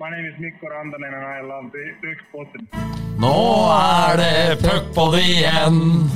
[0.00, 2.66] My name is Mikko Rantanen and I love the Puckpodden.
[3.20, 6.08] Nå er det puckpod igjen.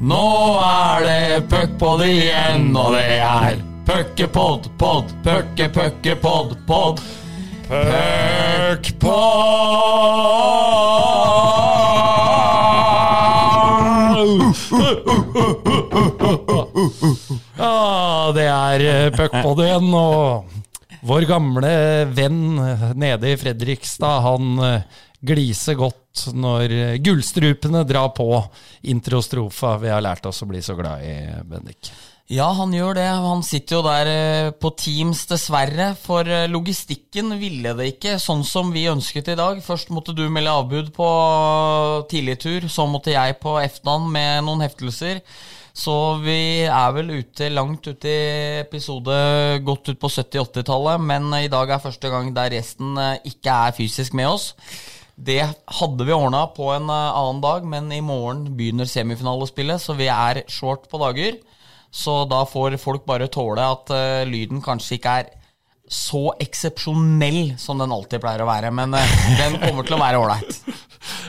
[0.00, 3.56] Nå er det puckpod igjen, og det er
[3.86, 7.00] puckepod, pod, pucke, pucke, pod, pod.
[7.70, 9.26] Puckpod!
[17.56, 20.44] Ja, det er puckpod igjen, og
[21.04, 21.72] vår gamle
[22.16, 22.56] venn
[22.96, 26.72] nede i Fredrikstad, han eh, gliser godt når
[27.04, 28.30] gullstrupene drar på
[28.88, 31.90] introstrofa vi har lært oss å bli så glad i, Bendik.
[32.26, 33.06] Ja, han gjør det.
[33.06, 35.92] Han sitter jo der eh, på Teams, dessverre.
[36.02, 39.60] For eh, logistikken ville det ikke sånn som vi ønsket i dag.
[39.62, 41.10] Først måtte du melde avbud på
[42.10, 45.22] tidligtur, så måtte jeg på Eftan med noen heftelser.
[45.76, 45.94] Så
[46.24, 49.16] vi er vel ute langt ute i episode,
[49.66, 51.02] godt ut på 70-80-tallet.
[51.04, 54.54] Men i dag er første gang der resten eh, ikke er fysisk med oss.
[55.16, 55.42] Det
[55.78, 60.42] hadde vi ordna på en annen dag, men i morgen begynner semifinalespillet, så vi er
[60.52, 61.38] short på dager.
[61.92, 65.30] Så da får folk bare tåle at uh, lyden kanskje ikke er
[65.86, 68.72] så eksepsjonell som den alltid pleier å være.
[68.74, 70.60] Men uh, den kommer til å være ålreit.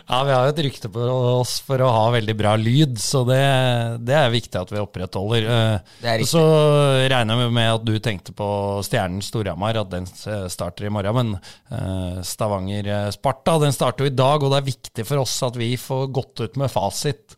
[0.08, 1.06] Ja, vi har jo et rykte på
[1.38, 3.40] oss for å ha veldig bra lyd, så det,
[4.08, 5.48] det er viktig at vi opprettholder.
[5.48, 6.44] Uh, så
[7.10, 8.50] regner vi med at du tenkte på
[8.88, 11.18] Stjernen Storhamar, at den starter i morgen.
[11.18, 15.74] Men Stavanger-Sparta den starter jo i dag, og det er viktig for oss at vi
[15.80, 17.37] får gått ut med fasit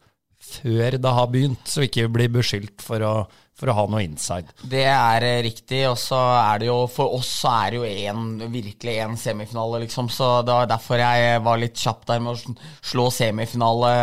[0.50, 3.14] før det har begynt, så vi ikke blir beskyldt for å,
[3.60, 4.54] for å ha noe inside.
[4.72, 8.26] Det er riktig, og så er det jo For oss så er det jo en,
[8.52, 10.10] virkelig én semifinale, liksom.
[10.14, 12.56] Så det var derfor jeg var litt kjapp der med å
[12.92, 13.94] slå semifinale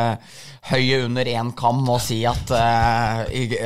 [0.71, 3.23] høye under én kam og si at, uh,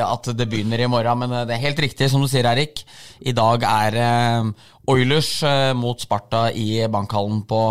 [0.06, 1.24] at det begynner i morgen.
[1.24, 2.84] Men det er helt riktig, som du sier, Erik.
[3.20, 7.62] I dag er uh, Oilers uh, mot Sparta i bankhallen på,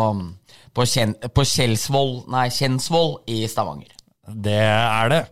[0.76, 3.99] på, Kjen, på Kjelsvoll, nei, Kjensvoll i Stavanger.
[4.34, 5.24] Det er det.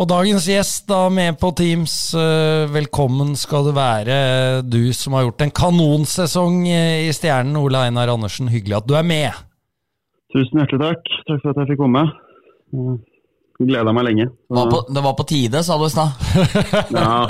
[0.00, 1.92] Og dagens gjest da med på Teams,
[2.72, 4.62] velkommen skal du være.
[4.64, 8.48] Du som har gjort en kanonsesong i Stjernen, Ole Einar Andersen.
[8.48, 9.42] Hyggelig at du er med.
[10.32, 11.10] Tusen hjertelig takk.
[11.28, 12.04] Takk for at jeg fikk komme.
[13.60, 14.26] Gleda meg lenge.
[14.30, 16.10] Det var, på, det var på tide, sa du i stad.
[16.96, 17.28] Ja.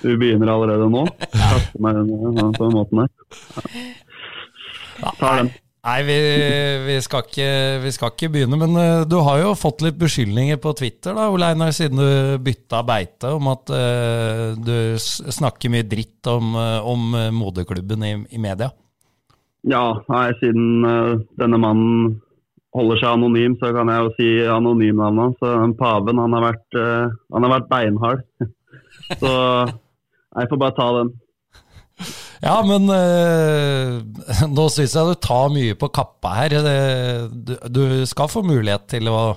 [0.00, 1.02] Du begynner allerede nå?
[1.34, 2.00] Kaster meg
[2.56, 3.10] på den måten her.
[5.18, 5.50] Tar den.
[5.86, 6.14] Nei, vi,
[6.82, 7.50] vi, skal ikke,
[7.84, 11.28] vi, skal ikke, begynne, men uh, du har jo fått litt beskyldninger på Twitter, da,
[11.30, 16.82] Ole Einar, siden du bytta beite, om at uh, du snakker mye dritt om, uh,
[16.82, 18.72] om moderklubben i, i, media.
[19.66, 20.82] Ja, nei, siden
[21.38, 22.16] denne mannen
[22.74, 25.38] holder seg anonym, så kan jeg jo si anonymnavnet hans.
[25.38, 26.78] Så paven, han har vært,
[27.34, 28.26] han har vært beinhard.
[29.22, 29.32] så
[29.70, 31.14] jeg får bare ta den.
[32.42, 36.56] Ja, men eh, nå syns jeg du tar mye på kappa her.
[37.30, 39.36] Du, du skal få mulighet til å,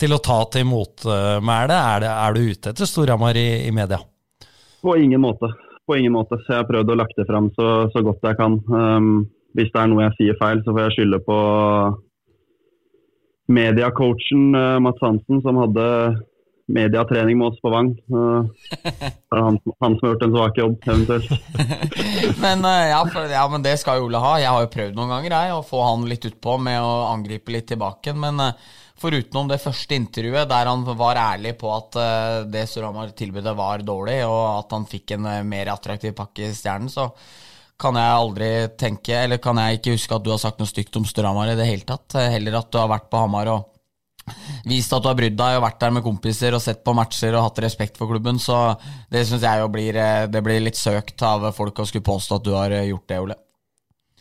[0.00, 1.78] til å ta til motmæle.
[1.78, 4.00] Er, er, du ute etter Storhamar i, i, media?
[4.84, 5.52] På ingen måte.
[5.86, 6.40] På ingen måte.
[6.42, 8.58] Så jeg har prøvd å lagt det fram så, så godt jeg kan.
[8.68, 9.14] Um,
[9.54, 11.38] hvis det er noe jeg sier feil, så får jeg skylde på
[13.54, 15.88] mediacoachen uh, Mats Hansen, som hadde
[16.66, 17.90] mediatrening med oss på Vang.
[18.04, 21.30] Det er han, han, som har gjort en svak jobb, eventuelt.
[22.44, 24.36] men, uh, ja, for, ja, men det skal Ole ha.
[24.38, 27.52] Jeg har jo prøvd noen ganger jeg, å få han litt utpå med å angripe
[27.52, 28.14] litt tilbake.
[28.14, 28.52] Men uh,
[29.00, 31.98] forutenom det første intervjuet der han var ærlig på at
[32.46, 37.08] det Storhamar-tilbudet var dårlig, og at han fikk en mer attraktiv pakke i Stjernen, så
[37.82, 40.94] kan jeg aldri tenke, eller kan jeg ikke huske at du har sagt noe stygt
[40.96, 42.14] om Storhamar i det hele tatt.
[42.36, 43.73] Heller at du har vært på Hamar og
[44.68, 47.36] vist at du har brydd deg og vært der med kompiser og sett på matcher
[47.36, 48.40] og hatt respekt for klubben.
[48.42, 48.56] Så
[49.12, 52.38] det syns jeg jo blir, eh, det blir litt søkt av folk å skulle påstå
[52.40, 53.38] at du har eh, gjort det, Ole.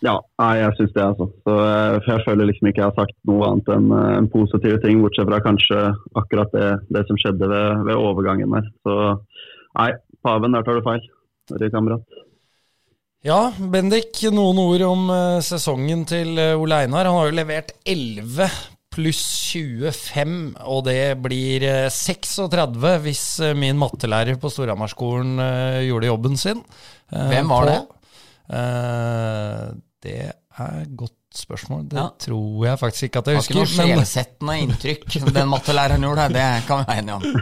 [0.04, 0.18] Ja,
[0.60, 1.30] jeg syns det, altså.
[1.48, 5.00] Så eh, jeg føler liksom ikke jeg har sagt noe annet enn en positive ting,
[5.04, 5.80] bortsett fra kanskje
[6.20, 8.68] akkurat det, det som skjedde ved, ved, overgangen der.
[8.84, 9.00] Så
[9.80, 9.94] nei,
[10.26, 11.08] paven, der tar du feil.
[11.52, 12.22] Sorry, kamerat.
[13.24, 15.08] Ja, Bendik, noen ord om
[15.40, 17.08] sesongen til Ole Einar.
[17.08, 19.24] Han har jo levert 11 pluss
[19.54, 20.36] 25,
[20.70, 26.64] og det blir 36 eh, hvis eh, min mattelærer på Storhamarskolen uh, gjorde jobben sin.
[27.14, 27.82] Hvem var det?
[30.04, 31.86] Det er godt spørsmål.
[31.92, 32.08] Det ja.
[32.26, 33.54] tror jeg faktisk ikke at jeg husker.
[33.54, 37.24] Det var ikke noe skjelsettende inntrykk den mattelæreren gjorde, det kan vi være enige om.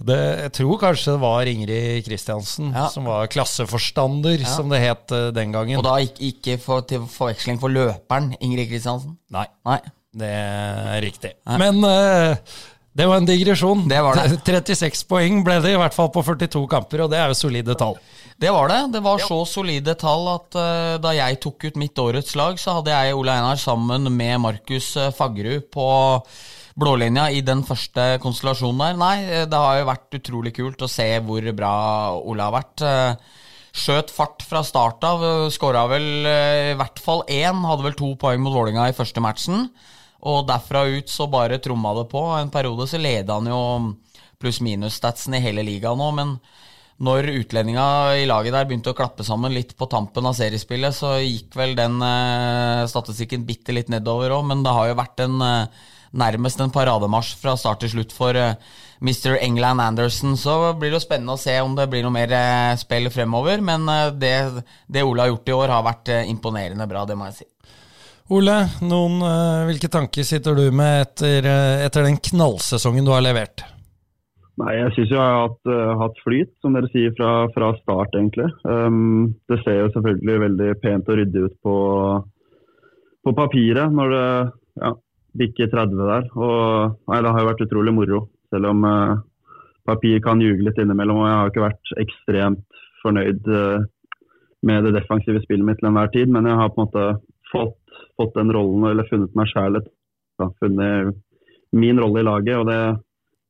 [0.00, 2.86] Det, jeg tror kanskje det var Ingrid Kristiansen ja.
[2.88, 4.48] som var klasseforstander, ja.
[4.48, 5.76] som det het den gangen.
[5.76, 9.18] Og da ikke, ikke for, til forveksling for løperen Ingrid Kristiansen?
[9.28, 9.44] Nei.
[9.68, 9.76] Nei.
[10.10, 11.36] Det er riktig.
[11.46, 12.34] Men uh,
[12.92, 13.84] det var en digresjon.
[13.88, 14.40] Det var det.
[14.46, 17.76] 36 poeng ble det i hvert fall på 42 kamper, og det er jo solide
[17.78, 17.98] tall.
[18.40, 18.80] Det var det.
[18.96, 22.78] Det var så solide tall at uh, da jeg tok ut mitt årets lag, så
[22.78, 25.86] hadde jeg Ole Einar sammen med Markus eh, Faggerud på
[26.80, 28.98] blålinja i den første konstellasjonen der.
[28.98, 31.74] Nei, det har jo vært utrolig kult å se hvor bra
[32.16, 32.84] Ole har vært.
[33.76, 38.40] Skjøt fart fra start av, skåra vel i hvert fall én, hadde vel to poeng
[38.42, 39.68] mot Vålinga i første matchen.
[40.28, 42.24] Og derfra ut så bare tromma det på.
[42.36, 43.60] En periode så leda han jo
[44.40, 46.34] pluss-minus-statsen i hele ligaen nå, men
[47.00, 47.84] når utlendinga
[48.20, 51.72] i laget der begynte å klappe sammen litt på tampen av seriespillet, så gikk vel
[51.76, 55.80] den eh, statistikken bitte litt nedover òg, men det har jo vært en eh,
[56.20, 58.56] nærmest en parademarsj fra start til slutt for eh,
[59.00, 59.38] Mr.
[59.40, 60.36] England Anderson.
[60.36, 63.62] Så blir det jo spennende å se om det blir noe mer eh, spill fremover,
[63.64, 64.34] men eh, det,
[64.86, 67.48] det, Ole har gjort i år, har vært eh, imponerende bra, det må jeg si.
[68.30, 68.56] Ole,
[68.86, 69.18] noen,
[69.66, 71.46] hvilke tanker sitter du med etter,
[71.82, 73.64] etter den knallsesongen du har levert?
[74.60, 78.16] Nei, Jeg syns jeg har hatt, uh, hatt, flyt, som dere sier, fra, fra start,
[78.18, 78.48] egentlig.
[78.66, 81.76] Um, det ser jo selvfølgelig veldig pent og ryddig ut på,
[83.24, 84.26] på papiret når det
[84.82, 84.92] ja,
[85.40, 86.28] bikker 30 der.
[86.36, 88.20] Og nei, det har jo vært utrolig moro.
[88.52, 89.16] Selv om uh,
[89.88, 91.22] papir kan ljuge litt innimellom.
[91.22, 93.88] Og jeg har ikke vært ekstremt fornøyd uh,
[94.66, 96.28] med det defensive spillet mitt til enhver tid.
[96.34, 97.08] Men jeg har på en måte
[97.54, 97.79] fått,
[98.18, 99.80] fått den rollen, eller funnet meg sjæl.
[100.62, 101.14] Funnet
[101.76, 102.56] min rolle i laget.
[102.56, 102.80] og det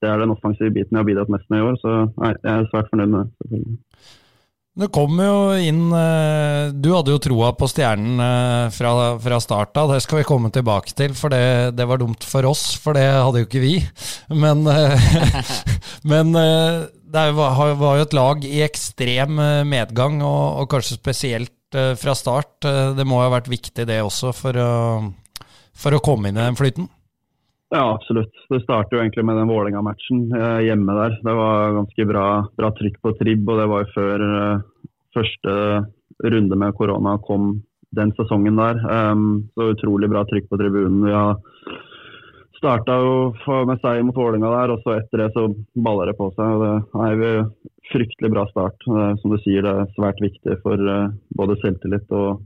[0.01, 1.77] det er den offensive biten jeg har bidratt mest med i år.
[1.81, 3.62] Så jeg er svært fornøyd med det.
[4.81, 9.77] Det kom jo inn eh, Du hadde jo troa på stjernen eh, fra, fra start
[9.77, 9.93] av.
[9.93, 13.05] Det skal vi komme tilbake til, for det, det, var dumt for oss, for det
[13.11, 13.75] hadde jo ikke vi.
[14.33, 15.53] Men, eh,
[16.12, 22.67] men det var, jo et lag i ekstrem medgang, og, og, kanskje spesielt fra start.
[22.96, 24.72] Det må ha vært viktig, det også, for å,
[25.76, 26.88] for å komme inn i den flyten?
[27.70, 28.34] Ja, absolutt.
[28.50, 31.17] Det startet jo egentlig med den Vålerenga-matchen eh, hjemme der.
[31.22, 32.26] Det var ganske bra,
[32.58, 34.25] bra, trykk på tribb, og det var jo før
[35.14, 35.55] første
[36.31, 37.61] runde med korona kom
[37.96, 38.81] den sesongen der.
[38.87, 41.05] Um, så utrolig bra trykk på tribunen.
[41.06, 41.38] Vi har
[42.61, 45.46] starta jo med seier mot Vålerenga der, og så etter det så
[45.87, 46.64] baller det på seg.
[46.64, 47.32] Det er jo
[47.92, 48.88] fryktelig bra start.
[48.88, 52.42] Uh, som du sier, det er svært viktig for uh, både selvtillit og,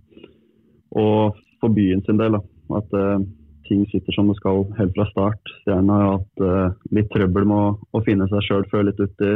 [0.97, 2.39] og for byen sin del.
[2.39, 2.45] Da.
[2.81, 2.95] At
[3.69, 5.53] ting sitter som det skal helt fra start.
[5.63, 9.25] Stjernen har hatt uh, litt trøbbel med å, å finne seg sjøl før litt ut
[9.25, 9.35] i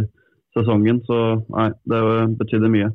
[0.56, 1.19] sesongen, så
[1.52, 2.00] nei, det
[2.40, 2.88] betydde mye.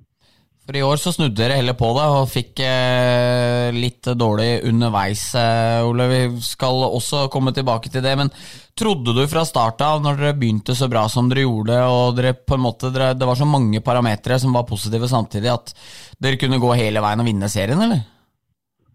[0.63, 5.25] For i år så snudde dere heller på det og fikk eh, litt dårlig underveis,
[5.35, 6.05] eh, Ole.
[6.07, 8.13] Vi skal også komme tilbake til det.
[8.15, 8.31] Men
[8.79, 12.37] trodde du fra start av, når dere begynte så bra som dere gjorde, og dere
[12.55, 15.75] måte, dere, det var så mange parametere som var positive samtidig, at
[16.23, 18.07] dere kunne gå hele veien og vinne serien, eller?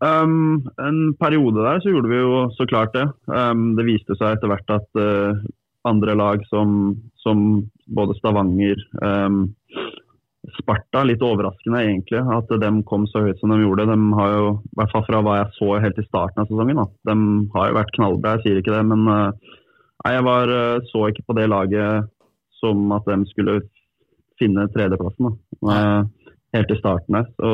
[0.01, 3.05] Um, en periode der så gjorde vi jo så klart det.
[3.29, 5.37] Um, det viste seg etter hvert at uh,
[5.89, 7.49] andre lag som, som,
[7.93, 9.49] både Stavanger, um,
[10.57, 13.89] Sparta, litt overraskende egentlig at de kom så høyt som de gjorde.
[13.91, 16.81] De har jo, i hvert fall fra hva jeg så helt i starten av sesongen,
[16.81, 16.87] da.
[17.11, 17.17] de
[17.55, 18.85] har jo vært knallbra, jeg sier ikke det.
[18.91, 19.59] Men uh,
[20.05, 22.09] nei, jeg var, uh, så ikke på det laget
[22.59, 23.61] som at de skulle
[24.39, 25.77] finne tredjeplassen da.
[26.55, 27.29] helt i starten der.
[27.39, 27.53] Så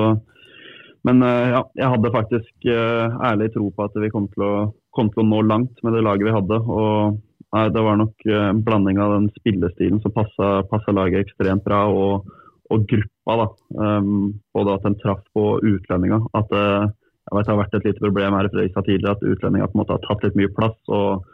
[1.04, 4.52] men eh, ja, jeg hadde faktisk ærlig tro på at vi kom til, å,
[4.96, 6.58] kom til, å, nå langt med det laget vi hadde.
[6.64, 7.18] Og
[7.52, 12.32] nei, det var nok en blanding av den spillestilen som passa laget ekstremt bra, og,
[12.72, 13.36] og gruppa.
[13.40, 13.46] da.
[13.76, 16.24] Um, både at den traff på utlendinger.
[16.38, 19.24] At uh, jeg vet det har vært et lite problem her i Fredrikstad tidligere at
[19.24, 20.78] utlendinger på en måte har tatt litt mye plass.
[20.88, 21.30] og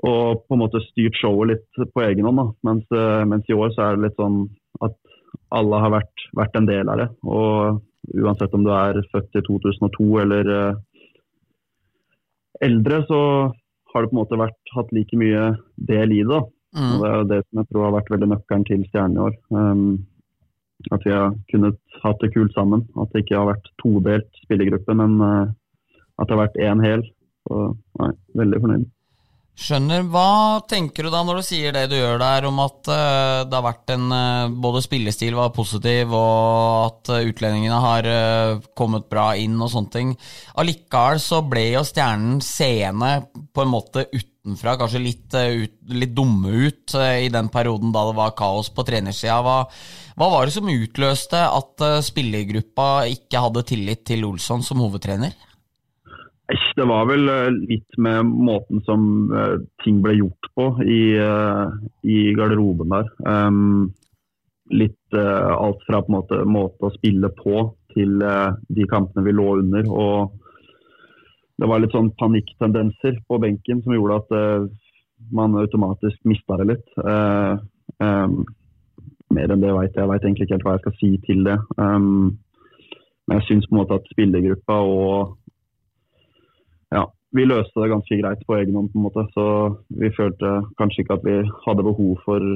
[0.00, 2.54] og på en måte styrt showet litt på egen hånd.
[2.64, 2.86] Mens,
[3.28, 4.46] mens, i år så er det litt sånn
[4.80, 4.94] at
[5.52, 7.08] alle har vært, vært en del av det.
[7.28, 7.82] Og
[8.24, 10.78] uansett om du er født i 2002 eller uh,
[12.64, 13.20] eldre, så
[13.92, 15.50] har du på en måte vært, hatt like mye
[15.90, 16.40] del i det.
[16.76, 16.90] Mm.
[16.94, 19.36] Og Det er det som jeg tror har vært veldig nøkkelen til Stjernen i år.
[19.50, 19.86] Um,
[20.94, 22.86] at vi har kunnet hatt det kult sammen.
[23.00, 25.50] At det ikke har vært todelt spillergruppe, men uh,
[26.20, 27.04] at det har vært én hel.
[27.48, 27.68] Så
[28.00, 28.88] nei, veldig fornøyd.
[29.60, 30.06] Skjønner.
[30.08, 33.56] Hva tenker du da når du sier det du gjør der, om at uh, det
[33.58, 38.08] har vært en uh, Både spillestil var positiv, og at utlendingene har
[38.78, 40.14] kommet bra inn og sånne ting.
[40.60, 43.12] Allikevel så ble jo Stjernen seende
[43.52, 48.16] på en måte utenfra, kanskje litt, ut, litt dumme ut i den perioden da det
[48.16, 49.40] var kaos på trenersida.
[49.44, 49.58] Hva,
[50.20, 55.32] hva var det som utløste at spillergruppa ikke hadde tillit til Olsson som hovedtrener?
[56.80, 59.02] Det var vel eh, litt med måten som
[59.36, 61.72] eh, ting ble gjort på i, eh,
[62.08, 63.10] i garderoben der.
[63.26, 63.90] Um,
[64.70, 69.48] litt alt fra på en måte, måte å spille på til de kampene vi lå
[69.58, 69.88] under.
[69.90, 70.36] og
[71.58, 74.30] Det var litt sånn panikktendenser på benken som gjorde at
[75.34, 76.86] man automatisk mista det litt.
[79.34, 80.02] Mer enn det veit jeg.
[80.02, 81.58] Jeg veit egentlig ikke helt hva jeg skal si til det.
[81.78, 82.38] Um,
[83.28, 85.36] men jeg syns på en måte at spillergruppa og
[86.90, 87.04] Ja,
[87.36, 89.22] vi løste det ganske greit på egen hånd, på en måte.
[89.36, 89.44] Så
[90.02, 92.50] vi følte kanskje ikke at vi hadde behov for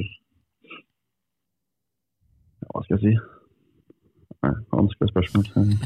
[2.65, 3.15] Hva skal jeg si?
[4.73, 5.45] Vanskelig spørsmål.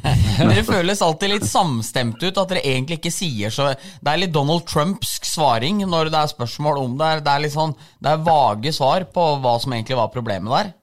[0.50, 4.34] dere føles alltid litt samstemt ut, at dere egentlig ikke sier så Det er litt
[4.36, 7.12] Donald Trumpsk svaring når det er spørsmål om det.
[7.28, 10.74] Det er litt sånn, det er vage svar på hva som egentlig var problemet der.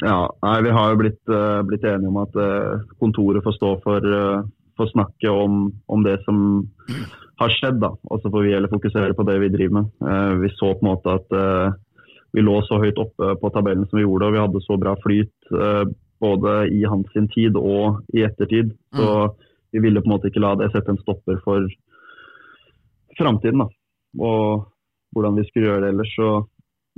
[0.00, 3.74] Ja, nei, Vi har jo blitt, uh, blitt enige om at uh, kontoret får stå
[3.84, 4.42] for, uh,
[4.78, 6.64] for snakke om, om, det som
[7.40, 7.80] har skjedd.
[7.82, 10.40] da, Og så får vi heller fokusere på det vi driver med.
[10.40, 11.36] vi så på en måte at
[12.32, 14.94] vi lå så høyt oppe på tabellen som vi gjorde, og vi hadde så bra
[15.02, 15.50] flyt
[16.20, 18.74] både i hans tid og i ettertid.
[18.94, 19.48] Så mm.
[19.72, 21.64] vi ville på en måte ikke la det sette en stopper for
[23.18, 23.64] framtiden.
[24.20, 24.68] Og
[25.16, 26.12] hvordan vi skulle gjøre det ellers.
[26.14, 26.28] Så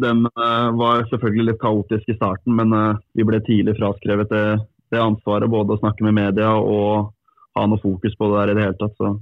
[0.03, 4.45] den uh, var selvfølgelig litt kaotisk i starten, men uh, vi ble tidlig fraskrevet det,
[4.93, 5.51] det, ansvaret.
[5.51, 7.13] Både å snakke med media og
[7.57, 8.97] ha noe fokus på det der i det hele tatt.
[8.99, 9.13] Så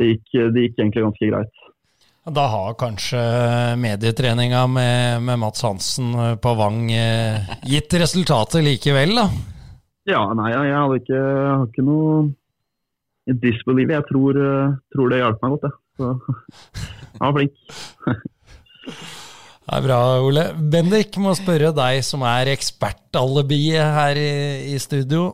[0.00, 1.66] det gikk, det gikk egentlig ganske greit.
[2.30, 3.20] Da har kanskje
[3.80, 6.12] medietreninga med, med Mats Hansen
[6.42, 9.24] på Vang eh, gitt resultatet likevel, da?
[10.08, 13.94] Ja, nei, jeg hadde ikke, jeg ikke noe disbelief.
[13.96, 14.38] Jeg tror,
[14.94, 15.78] tror det hjalp meg godt, jeg.
[15.96, 16.12] Så
[17.16, 17.58] jeg var flink.
[19.70, 20.42] Det er bra, Ole.
[20.66, 24.32] Bendik må spørre deg som er ekspertalibiet her i,
[24.74, 25.28] i studio.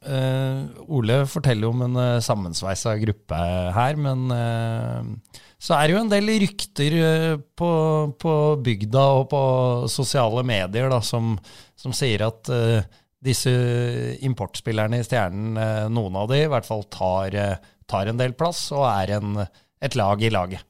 [0.00, 3.42] Uh, Ole forteller om en uh, sammensveisa gruppe
[3.76, 6.98] her, men uh, så er det jo en del rykter
[7.60, 7.70] på,
[8.24, 9.44] på, bygda og på
[9.92, 11.36] sosiale medier da, som,
[11.76, 12.52] som sier at
[13.24, 13.52] disse
[14.24, 15.56] importspillerne i Stjernen,
[15.92, 17.36] noen av de i hvert fall tar,
[17.84, 19.44] tar en del plass og er en,
[19.84, 20.64] et lag i laget.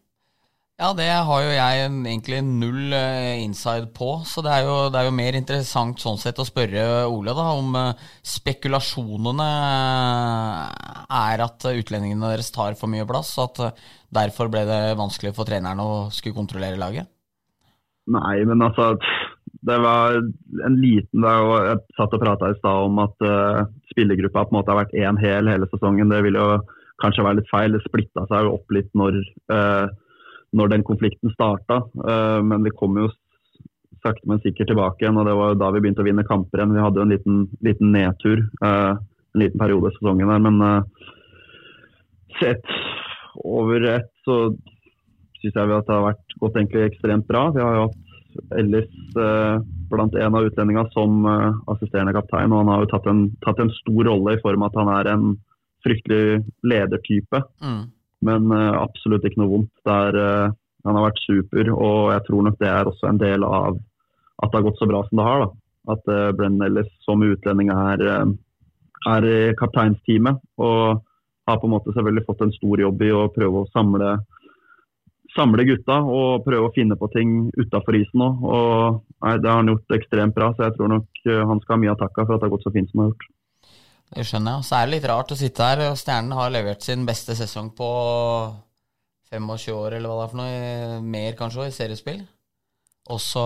[0.75, 4.99] Ja, det har jo jeg egentlig null uh, inside på, så det er, jo, det
[4.99, 11.45] er, jo, mer interessant sånn sett å spørre Ole da, om uh, spekulasjonene uh, er
[11.47, 13.87] at utlendingene deres tar for mye plass, og at
[14.19, 17.07] derfor ble det vanskelig for treneren å skulle kontrollere laget?
[18.11, 18.97] Nei, men altså
[19.65, 23.29] det var en liten dag, og Jeg satt og prata i stad om at
[23.95, 26.11] spillergruppa på en måte har vært én hel hele sesongen.
[26.11, 26.49] Det vil jo
[27.01, 27.73] kanskje være litt feil.
[27.73, 29.23] Det splitta seg jo opp litt når
[30.55, 31.83] når den konflikten starta.
[31.99, 33.09] Uh, men vi kom jo
[34.05, 35.19] sakte, men sikkert tilbake igjen.
[35.19, 36.77] og Det var da vi begynte å vinne kamper igjen.
[36.77, 38.95] Vi hadde jo en liten, liten nedtur uh,
[39.35, 40.45] en liten periode i sesongen der.
[40.45, 41.11] Men uh,
[42.41, 42.77] sett
[43.43, 44.39] over ett så
[45.41, 47.49] syns jeg at det har vært gått egentlig ekstremt bra.
[47.55, 48.01] Vi har jo hatt
[48.59, 48.89] Ellis
[49.93, 51.27] blant en av utlendingene som
[51.71, 52.51] assisterende kaptein.
[52.51, 54.91] og Han har jo tatt en, tatt en, stor rolle i form av at han
[54.95, 55.27] er en
[55.85, 57.43] fryktelig ledertype.
[57.63, 57.85] Mm.
[58.25, 59.73] Men uh, absolutt ikke noe vondt.
[59.85, 60.55] Er, eh,
[60.85, 63.79] han har vært super, og jeg tror nok det er også en del av
[64.43, 65.45] at det har gått så bra som det har.
[65.45, 65.95] da.
[65.95, 68.05] At uh, Brenn Ellis som utlending er,
[69.15, 70.41] er i kapteinsteamet.
[70.61, 71.03] Og
[71.45, 74.15] har på en måte selvfølgelig fått en stor jobb i å prøve å samle,
[75.37, 79.03] samle gutta og prøve å finne på ting utafor isen òg.
[79.21, 82.01] Det har han gjort ekstremt bra, så jeg tror nok han skal ha mye av
[82.01, 83.29] takka for at det har gått så fint som det har gjort.
[84.13, 84.69] Det skjønner jeg.
[84.69, 87.73] Så er det litt rart å sitte her, og Stjernen har levert sin beste sesong
[87.77, 87.89] på
[89.33, 91.03] 25 år, eller hva det er for noe.
[91.17, 92.23] Mer kanskje, i seriespill.
[93.13, 93.45] Og så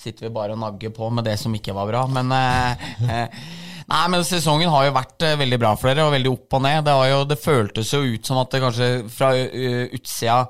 [0.00, 2.06] sitter vi bare og nagger på med det som ikke var bra.
[2.08, 3.42] Men eh, eh,
[3.90, 6.62] Nei, men sesongen har jo vært eh, veldig bra for dere, og veldig opp og
[6.64, 6.84] ned.
[6.86, 10.44] Det, jo, det føltes jo ut som at det kanskje fra utsida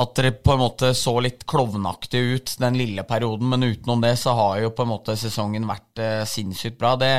[0.00, 4.14] at dere på en måte så litt klovnaktig ut den lille perioden, men utenom det
[4.20, 6.94] så har jo på en måte sesongen vært sinnssykt bra.
[7.00, 7.12] Det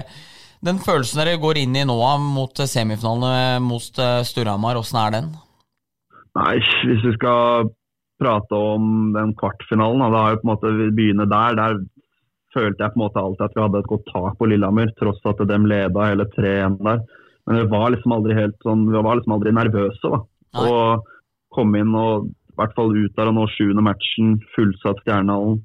[0.65, 5.32] den følelsen dere går inn i nå mot semifinalene mot eh, Storhamar, åssen er den?
[6.38, 7.72] Nei, Hvis vi skal
[8.22, 11.58] prate om den kvartfinalen, da har jo på en måte begynne der.
[11.58, 11.80] Der
[12.53, 15.24] følte jeg på en måte alltid at vi hadde et godt tak på Lillehammer, tross
[15.25, 17.01] at de leda hele 3-1 der.
[17.48, 20.03] Men vi var liksom aldri helt sånn, vi var liksom aldri nervøse.
[20.06, 20.22] da.
[20.60, 20.70] Nei.
[20.70, 21.10] Og
[21.58, 25.62] komme inn og i hvert fall ut der og nå sjuende matchen, fullsatt Stjernehallen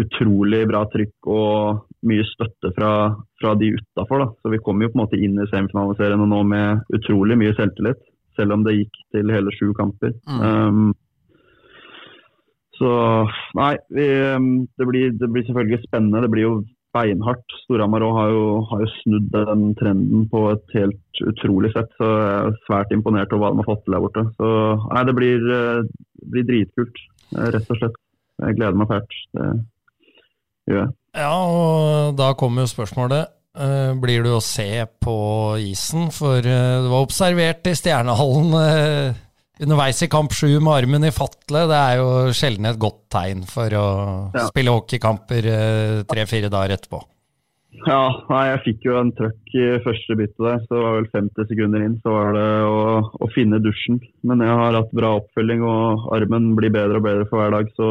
[0.00, 2.92] utrolig bra trykk og mye støtte fra,
[3.40, 4.26] fra de utafor.
[4.42, 8.02] Så vi kom jo på en måte inn i semifinaliserende nå med utrolig mye selvtillit,
[8.38, 10.14] selv om det gikk til hele sju kamper.
[10.28, 10.42] Mm.
[10.42, 10.92] Um,
[12.78, 12.92] så
[13.58, 16.24] nei, vi, um, det, blir, det, blir, selvfølgelig spennende.
[16.24, 16.54] Det blir jo
[16.92, 17.56] beinhardt.
[17.64, 18.32] Storhamar har,
[18.70, 21.92] har, jo snudd den trenden på et helt utrolig sett.
[22.00, 24.26] Så jeg er svært imponert over hva de har fått til der borte.
[24.40, 24.54] Så
[24.88, 27.04] nei, det blir, det blir dritkult,
[27.36, 28.00] rett og slett.
[28.42, 29.16] Jeg gleder meg fælt.
[29.36, 29.46] Det,
[30.72, 30.88] ja.
[31.16, 33.32] Ja, og da kommer jo spørsmålet.
[33.52, 35.16] Uh, blir du å se på
[35.60, 36.08] isen?
[36.14, 39.22] For du var observert i Stjernehallen uh,
[39.62, 43.44] underveis i kamp sju med armen i fatle, det er jo sjelden et godt tegn
[43.46, 43.86] for å
[44.32, 44.48] ja.
[44.48, 45.50] spille hockeykamper
[46.08, 47.04] tre-fire dager etterpå.
[47.82, 50.60] Ja, nei, jeg fikk jo en trøkk i første bytte der.
[50.66, 52.82] Så det var vel 50 sekunder inn, så var det å,
[53.16, 53.98] å, finne dusjen.
[54.28, 57.72] Men jeg har hatt bra oppfølging, og armen blir bedre og bedre for hver dag.
[57.78, 57.88] Så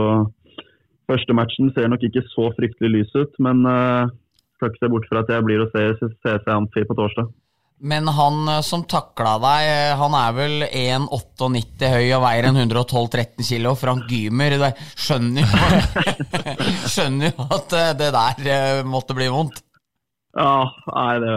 [1.11, 4.09] første matchen ser nok ikke så fryktelig lys ut, men uh,
[4.55, 7.29] skal ikke se bort fra at jeg blir og ser CC Amfi på torsdag.
[7.81, 12.59] Men han eh, som takla deg, eh, han er vel 1,98 høy og veier en
[12.61, 13.73] 112-13 kilo.
[13.79, 14.53] Frank Gymer.
[14.93, 15.47] Skjønner jo,
[16.85, 19.63] skjønner jo at det der måtte bli vondt.
[20.37, 21.33] Ja, nei, det,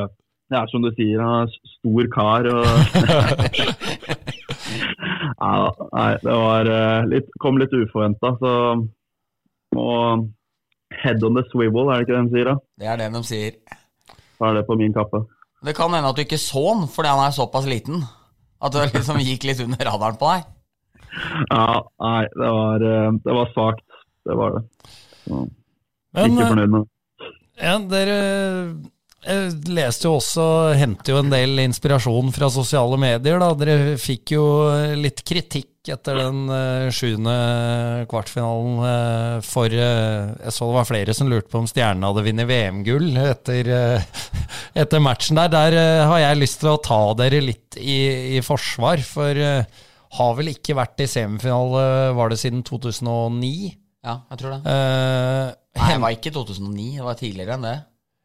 [0.53, 2.51] det, er som du sier, han er stor kar.
[2.53, 2.65] Og
[5.41, 5.57] ja,
[5.97, 6.71] nei, det var
[7.09, 8.53] litt, kom litt uforventa, så
[9.81, 10.29] og
[10.95, 12.51] Head on the swivel, er det ikke det de sier?
[12.51, 12.55] da?
[12.79, 13.57] Det er det de sier.
[14.39, 15.25] Da er det på min kappe.
[15.65, 18.05] Det kan hende at du ikke så han fordi han er såpass liten.
[18.65, 20.51] At det liksom gikk litt under radaren på deg.
[21.51, 21.67] Ja,
[22.03, 23.87] nei, det var, eh, det var svakt.
[24.25, 24.63] Det var det.
[25.25, 25.45] Så,
[26.15, 27.33] Men, ikke fornøyd med det.
[27.63, 28.17] Ja, dere
[29.25, 30.45] jeg leste jo også,
[30.77, 33.41] henter jo en del inspirasjon fra sosiale medier.
[33.41, 33.53] da.
[33.57, 34.45] Dere fikk jo
[35.01, 37.35] litt kritikk etter den uh, sjuende
[38.09, 42.25] kvartfinalen uh, for uh, Jeg så det var flere som lurte på om Stjernen hadde
[42.25, 43.73] vunnet VM-gull etter,
[44.85, 45.53] etter, matchen der.
[45.53, 45.79] Der
[46.09, 47.99] har jeg lyst til å ta dere litt i,
[48.39, 49.41] i forsvar, for
[50.15, 53.73] har vel ikke vært i semifinale, var det siden 2009?
[54.05, 54.77] Ja, jeg tror det.
[55.75, 57.79] Nei, det var ikke 2009, det var tidligere enn det.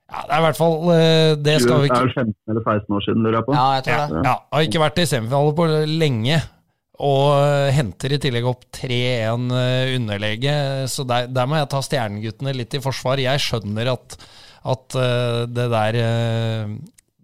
[0.10, 2.54] Ja, Det er i hvert fall eh, Det skal vi ikke Det er jo 15
[2.54, 3.58] eller 16 år siden, lurer jeg på.
[3.58, 4.24] Ja, jeg tror det.
[4.26, 5.68] Ja, Har ikke vært i semifinale på
[6.02, 6.40] lenge.
[7.10, 10.56] Og eh, henter i tillegg opp 3-1 eh, underlege.
[10.92, 13.22] Så der, der, må jeg ta stjerneguttene litt i forsvar.
[13.22, 14.18] Jeg skjønner at,
[14.74, 14.98] at
[15.48, 16.00] det der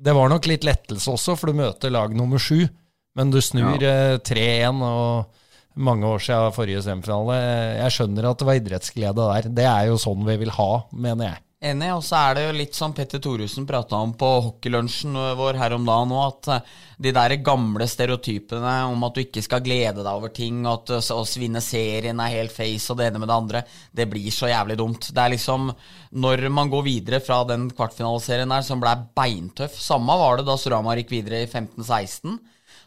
[0.05, 2.67] Det var nok litt lettelse også, for du møter lag nummer sju.
[3.15, 4.19] Men du snur ja.
[4.19, 5.41] 3-1 og
[5.75, 7.39] mange år siden forrige semifinale.
[7.81, 9.49] Jeg skjønner at det var idrettsglede der.
[9.57, 11.44] Det er jo sånn vi vil ha, mener jeg.
[11.63, 11.87] Enig.
[11.95, 15.75] Og så er det jo litt som Petter Thoresen prata om på hockeylunsjen vår her
[15.77, 16.73] om dagen òg, at eh,
[17.07, 20.95] de der gamle stereotypene om at du ikke skal glede deg over ting, og at
[20.97, 23.63] eh, å vinne serien er helt face og det ene med det andre,
[23.95, 25.09] det blir så jævlig dumt.
[25.15, 25.71] Det er liksom
[26.15, 30.55] Når man går videre fra den kvartfinaliserien der som blei beintøff Samme var det da
[30.55, 32.37] Storhamar gikk videre i 15-16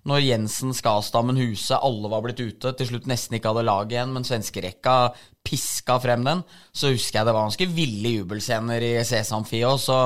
[0.08, 4.14] når Jensen, Skastammen, Huse, alle var blitt ute, til slutt nesten ikke hadde lag igjen,
[4.14, 4.96] men svenskerekka
[5.46, 6.42] piska frem den,
[6.72, 9.98] så husker jeg det var ganske ville jubelscener i Sesamfi òg, så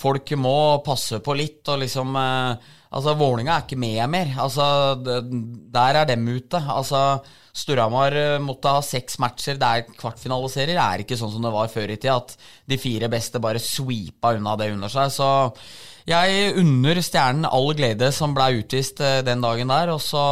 [0.00, 4.32] folk må passe på litt og liksom eh, Altså, Vålinga er ikke med mer.
[4.42, 4.64] Altså,
[4.98, 6.58] der er dem ute.
[6.58, 7.20] Altså,
[7.56, 10.76] Storhamar eh, måtte ha seks matcher der kvartfinaliserier.
[10.76, 12.34] Det er ikke sånn som det var før i tida, at
[12.70, 15.10] de fire beste bare sweepa unna det under seg.
[15.14, 15.30] Så
[16.10, 20.24] jeg unner Stjernen all glede som ble utvist eh, den dagen der, og så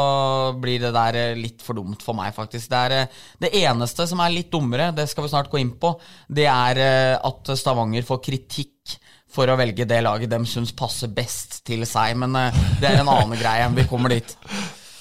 [0.59, 2.71] blir det der eh, litt for dumt for meg, faktisk.
[2.71, 5.95] Det, er, det eneste som er litt dummere, det skal vi snart gå inn på,
[6.27, 6.83] det er
[7.19, 8.99] at Stavanger får kritikk
[9.33, 12.37] for å velge det laget de syns passer best til seg, men
[12.81, 13.69] det er en annen greie.
[13.77, 14.33] Vi kommer dit.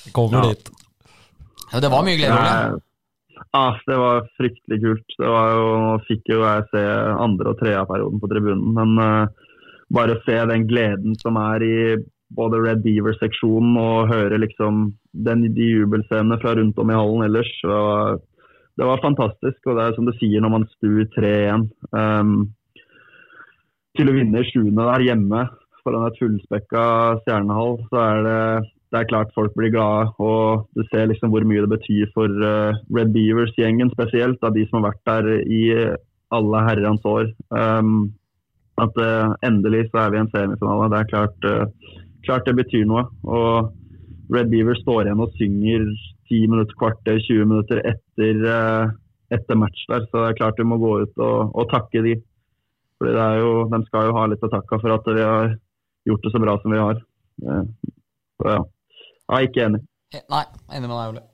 [0.06, 0.52] Vi kommer ja.
[0.52, 0.74] dit.
[1.72, 2.84] Ja, det var mye glede, Ole.
[3.56, 5.16] Ah, det var fryktelig kult.
[5.18, 6.84] Det var jo, Nå fikk jo jeg se
[7.24, 9.50] andre og tredjeperioden på tribunen, men uh,
[9.94, 11.78] bare se den gleden som er i
[12.38, 14.90] både Red Beaver-seksjonen og høre liksom
[15.28, 17.54] den, de jubelscenene fra rundt om i hallen ellers.
[17.64, 18.20] Og
[18.78, 19.60] det var fantastisk.
[19.66, 22.36] Og det er som du sier når man stuer 3-1 um,
[24.06, 25.48] å vinne sjuende der hjemme
[25.88, 26.84] foran et fullspekka
[27.24, 28.42] stjernehall, så er det,
[28.92, 30.12] det er klart folk blir glade.
[30.20, 34.68] Og du ser liksom hvor mye det betyr for uh, Red Beavers-gjengen spesielt, av de
[34.68, 35.64] som har vært der i
[36.36, 37.32] alle herrens år.
[37.50, 38.12] Um,
[38.82, 40.92] at uh, endelig så er vi i en semifinale.
[40.94, 43.08] Det er klart, uh, klart, det betyr noe.
[43.24, 43.72] Og
[44.34, 45.88] Red Beaver står igjen og synger
[46.28, 48.92] 10 minutter, kvarter, 20 minutter etter, uh,
[49.34, 50.06] etter match der.
[50.10, 52.18] Så det er klart vi må gå ut og, og takke de.
[52.98, 55.56] Fordi jo, De skal jo ha litt å takke for at vi har
[56.10, 57.02] gjort det så bra som vi har.
[57.38, 59.82] Så ja, jeg er ikke enig.
[60.18, 61.26] Nei, enig med deg, Ole.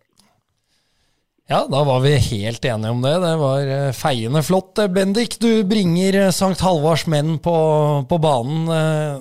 [1.52, 3.12] Ja, da var vi helt enige om det.
[3.20, 4.80] Det var eh, feiende flott.
[4.80, 7.56] Eh, Bendik, du bringer eh, Sankt Halvards menn på,
[8.08, 8.72] på, banen.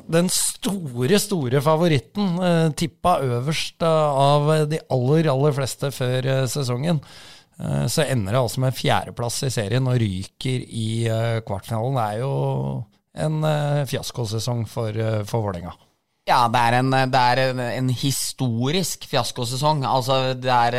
[0.07, 2.38] Den store, store favoritten,
[2.78, 7.02] tippa øverst av de aller, aller fleste før sesongen.
[7.62, 10.87] Så ender det altså med fjerdeplass i serien og ryker i
[11.46, 11.94] kvartfinalen.
[11.94, 12.33] Det er jo
[13.22, 13.37] en
[13.87, 14.98] fiaskosesong for,
[15.29, 15.77] for Vålerenga.
[16.27, 19.85] Ja, det er, en, det er en, en historisk fiaskosesong.
[19.87, 20.79] Altså, det er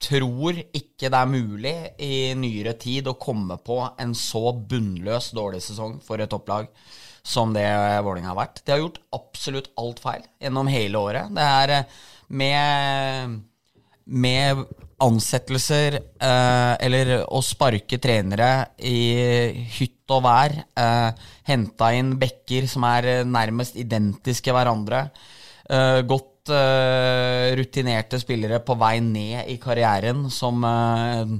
[0.00, 5.60] tror ikke det er mulig i nyere tid å komme på en så bunnløs dårlig
[5.64, 6.70] sesong for et topplag
[7.20, 7.66] som det
[8.00, 8.62] Vålerenga har vært.
[8.64, 11.34] De har gjort absolutt alt feil gjennom hele året.
[11.36, 11.98] Det er eh,
[12.40, 13.34] med,
[14.24, 14.62] med
[15.04, 18.50] ansettelser eh, eller å sparke trenere
[18.84, 18.98] i
[19.78, 25.06] hytt og vær, eh, henta inn bekker som er nærmest identiske hverandre,
[25.70, 31.36] eh, godt uh, rutinerte spillere på vei ned i karrieren som uh,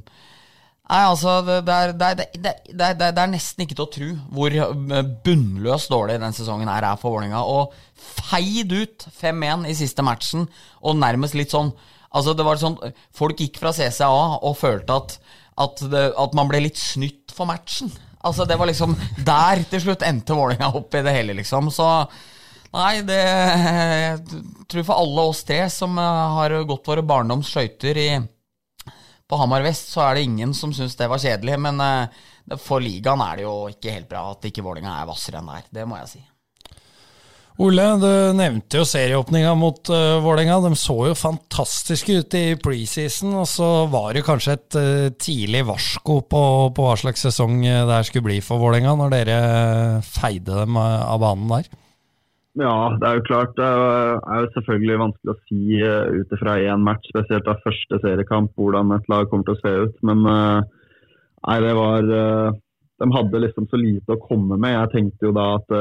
[0.91, 5.11] Nei, altså, det, det, er, det, det, er, nesten ikke til å tro hvor eh,
[5.23, 7.45] bunnløst dårlig den sesongen her er for Vålerenga.
[7.47, 10.49] Og feid ut 5-1 i siste matchen,
[10.83, 11.71] og nærmest litt sånn
[12.11, 12.79] Altså, det var sånn
[13.15, 14.11] Folk gikk fra CCA
[14.43, 15.17] og følte at,
[15.63, 17.93] at, at man ble litt snytt for matchen.
[18.21, 18.97] Altså, det var liksom
[19.27, 21.71] Der til slutt endte Vålerenga opp i det hele, liksom.
[21.75, 21.87] Så
[22.71, 27.99] Nei, det jeg tror for alle oss tre som eh, har gått våre barndoms skøyter
[29.27, 31.57] på Hamar vest, så er det ingen som syns det var kjedelig.
[31.67, 32.21] Men eh,
[32.63, 35.59] for ligaen er det jo ikke helt bra at ikke Vålinga er hvassere enn det
[35.59, 35.67] er.
[35.81, 36.23] Det må jeg si.
[37.61, 40.63] Ole, du nevnte jo serieåpninga mot uh, Vålerenga.
[40.65, 45.67] De så jo fantastiske ut i preseason, og så var det kanskje et uh, tidlig
[45.69, 46.41] varsko på,
[46.73, 49.41] på, hva slags sesong det her skulle bli for Vålerenga, når dere
[50.07, 51.69] feide dem av banen der?
[52.63, 53.53] Ja, det er jo klart.
[53.61, 58.01] Det er jo selvfølgelig vanskelig å si uh, ut ifra én match, spesielt av første
[58.01, 60.01] seriekamp, hvordan et lag kommer til å se ut.
[60.09, 64.79] Men nei, det var De hadde liksom så lite å komme med.
[64.79, 65.79] Jeg tenkte jo da at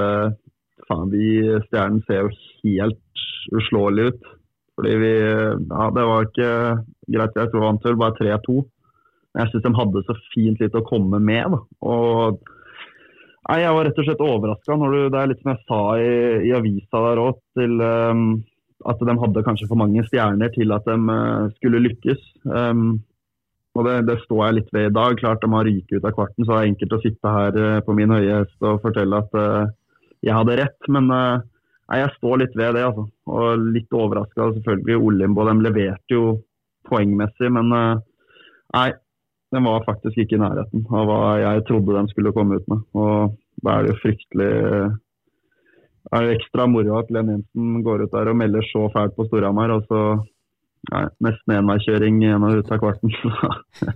[0.89, 2.34] faen, de stjernene ser jo
[2.65, 3.23] helt
[3.56, 4.36] uslåelige ut.
[4.80, 6.52] Fordi vi Ja, det var ikke
[7.12, 7.36] greit.
[7.36, 8.62] Jeg tror vant vel bare 3-2.
[9.34, 11.52] Men jeg syns de hadde så fint litt å komme med.
[11.52, 11.60] da.
[11.82, 12.39] Og
[13.49, 14.75] Nei, Jeg var rett og slett overraska.
[15.10, 16.10] Det er litt som jeg sa i,
[16.49, 18.43] i avisa der òg, um,
[18.86, 22.21] at de hadde kanskje for mange stjerner til at de uh, skulle lykkes.
[22.45, 22.99] Um,
[23.73, 25.17] og det, det, står jeg litt ved i dag.
[25.17, 27.80] Klart de har ryket ut av kvarten, så er det enkelt å sitte her uh,
[27.88, 29.73] på min høye hest og fortelle at uh,
[30.25, 30.89] jeg hadde rett.
[30.91, 33.08] Men nei, jeg står litt ved det, altså.
[33.29, 35.01] Og litt overraska selvfølgelig.
[35.10, 36.23] Olimbo de leverte jo
[36.89, 38.89] poengmessig, men nei,
[39.53, 42.84] den var faktisk ikke i nærheten av hva jeg trodde de skulle komme ut med.
[42.97, 44.49] Og da er det jo fryktelig
[46.10, 49.27] er det ekstra moro at Glenn Jensen går ut der og melder så fælt på
[49.27, 49.73] Storhamar.
[49.75, 50.01] Og så
[50.93, 53.13] nei, nesten enveiskjøring gjennom ut av kvarten.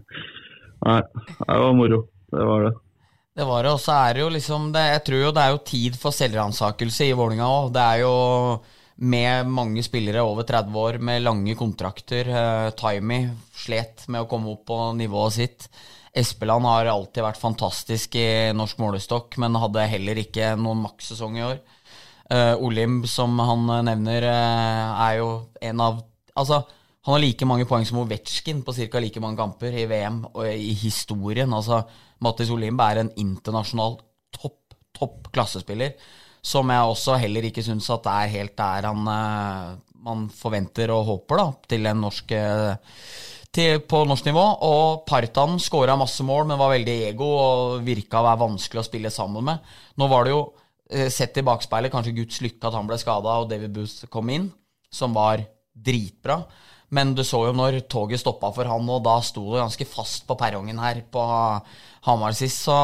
[0.87, 2.03] nei, det var moro.
[2.33, 2.73] Det var det.
[3.33, 5.53] Det var det, og så er det jo liksom det, Jeg tror jo det er
[5.55, 7.71] jo tid for selvransakelse i Vålinga òg.
[7.73, 8.13] Det er jo
[9.09, 12.29] med mange spillere over 30 år med lange kontrakter.
[12.29, 15.65] Uh, Timey slet med å komme opp på nivået sitt.
[16.13, 21.45] Espeland har alltid vært fantastisk i norsk målestokk, men hadde heller ikke noen makssesong i
[21.47, 21.57] år.
[22.29, 25.29] Uh, Olim, som han nevner, uh, er jo
[25.61, 26.63] en av Altså,
[27.05, 28.99] han har like mange poeng som Ovetsjkin på ca.
[29.03, 31.51] like mange kamper i VM og i historien.
[31.53, 31.83] Altså,
[32.23, 33.99] Mattis Olimbe er en internasjonal
[34.33, 35.97] topp, topp klassespiller
[36.43, 40.91] som jeg også heller ikke syns at det er helt der han uh, man forventer
[40.91, 42.97] og håper da, til en norsk uh,
[43.53, 44.43] til, på norsk nivå.
[44.67, 48.89] Og Partan skåra masse mål, men var veldig ego og virka å være vanskelig å
[48.89, 49.71] spille sammen med.
[50.01, 53.39] Nå var det jo, uh, sett i bakspeilet, kanskje Guds lykke at han ble skada
[53.39, 54.51] og David Booth kom inn,
[54.91, 56.41] som var dritbra.
[56.93, 60.27] Men du så jo når toget stoppa for han, og da sto det ganske fast
[60.29, 61.23] på perrongen her på
[62.05, 62.67] Hamar sist.
[62.67, 62.77] Så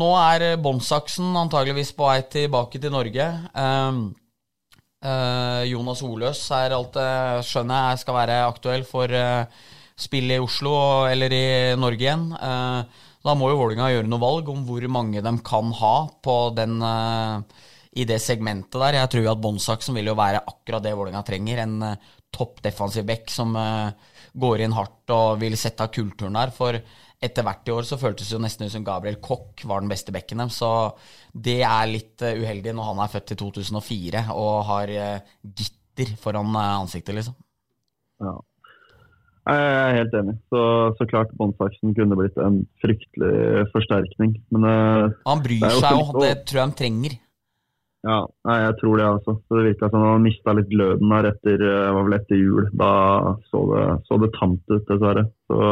[0.00, 3.28] nå er båndsaksen antageligvis på vei tilbake til Norge.
[3.52, 4.02] Um,
[5.04, 7.12] uh, Jonas Oløs er alt det
[7.48, 9.48] skjønner jeg skal være aktuell for uh,
[9.96, 10.74] spill i Oslo
[11.08, 11.46] eller i
[11.80, 12.30] Norge igjen.
[12.36, 16.32] Uh, da må jo Vålinga gjøre noe valg om hvor mange de kan ha på
[16.56, 16.80] den,
[17.94, 18.96] i det segmentet der.
[18.98, 21.60] Jeg tror at båndsaksen vil jo være akkurat det Vålinga trenger.
[21.62, 21.76] En
[22.32, 23.56] topp defensiv back som
[24.32, 26.52] går inn hardt og vil sette av kulturen der.
[26.54, 26.78] For
[27.22, 29.92] etter hvert i år så føltes det jo nesten ut som Gabriel Koch var den
[29.92, 30.52] beste bekken dem.
[30.52, 30.68] Så
[31.32, 36.16] det er litt uh, uheldig når han er født i 2004 og har uh, gitter
[36.20, 37.36] foran ansiktet, liksom.
[38.22, 38.38] Ja.
[39.42, 40.36] Jeg er helt enig.
[40.54, 40.60] Så,
[40.98, 44.36] så klart Båndsaksen kunne blitt en fryktelig forsterkning.
[44.54, 44.66] Men
[45.26, 47.16] Han bryr seg jo, det tror jeg han trenger.
[48.02, 49.36] Ja, jeg tror det altså.
[49.46, 51.60] Så det virka som han mista litt gløden der etter,
[51.94, 52.66] var vel etter jul.
[52.74, 52.90] Da
[53.50, 55.28] så det, så det tamt ut, dessverre.
[55.46, 55.68] Så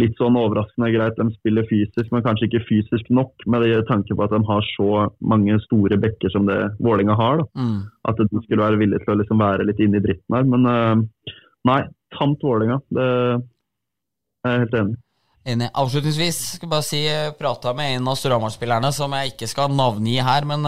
[0.00, 1.18] litt sånn overraskende greit.
[1.18, 4.66] De spiller fysisk, men kanskje ikke fysisk nok med det tanke på at de har
[4.72, 7.44] så mange store bekker som det Vålinga har.
[7.54, 7.78] Mm.
[8.10, 10.50] At de skulle være villige til å liksom være litt inne i dritten her.
[10.50, 11.32] Men uh,
[11.70, 11.80] nei,
[12.18, 12.80] tamt Vålinga.
[12.90, 15.00] Det er jeg helt enig
[15.44, 15.66] Enig.
[15.76, 19.74] Avslutningsvis skal jeg bare si jeg prata med en av Storhamar-spillerne som jeg ikke skal
[19.76, 20.64] navngi her, men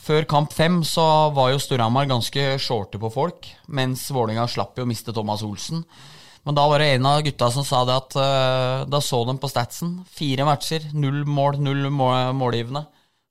[0.00, 1.04] før kamp fem så
[1.36, 5.84] var jo Storhamar ganske shorte på folk, mens Vålinga slapp jo å miste Thomas Olsen.
[6.46, 9.36] Men da var det en av gutta som sa det at uh, da så de
[9.40, 9.98] på statsen.
[10.08, 12.86] Fire matcher, null mål, null mål, målgivende.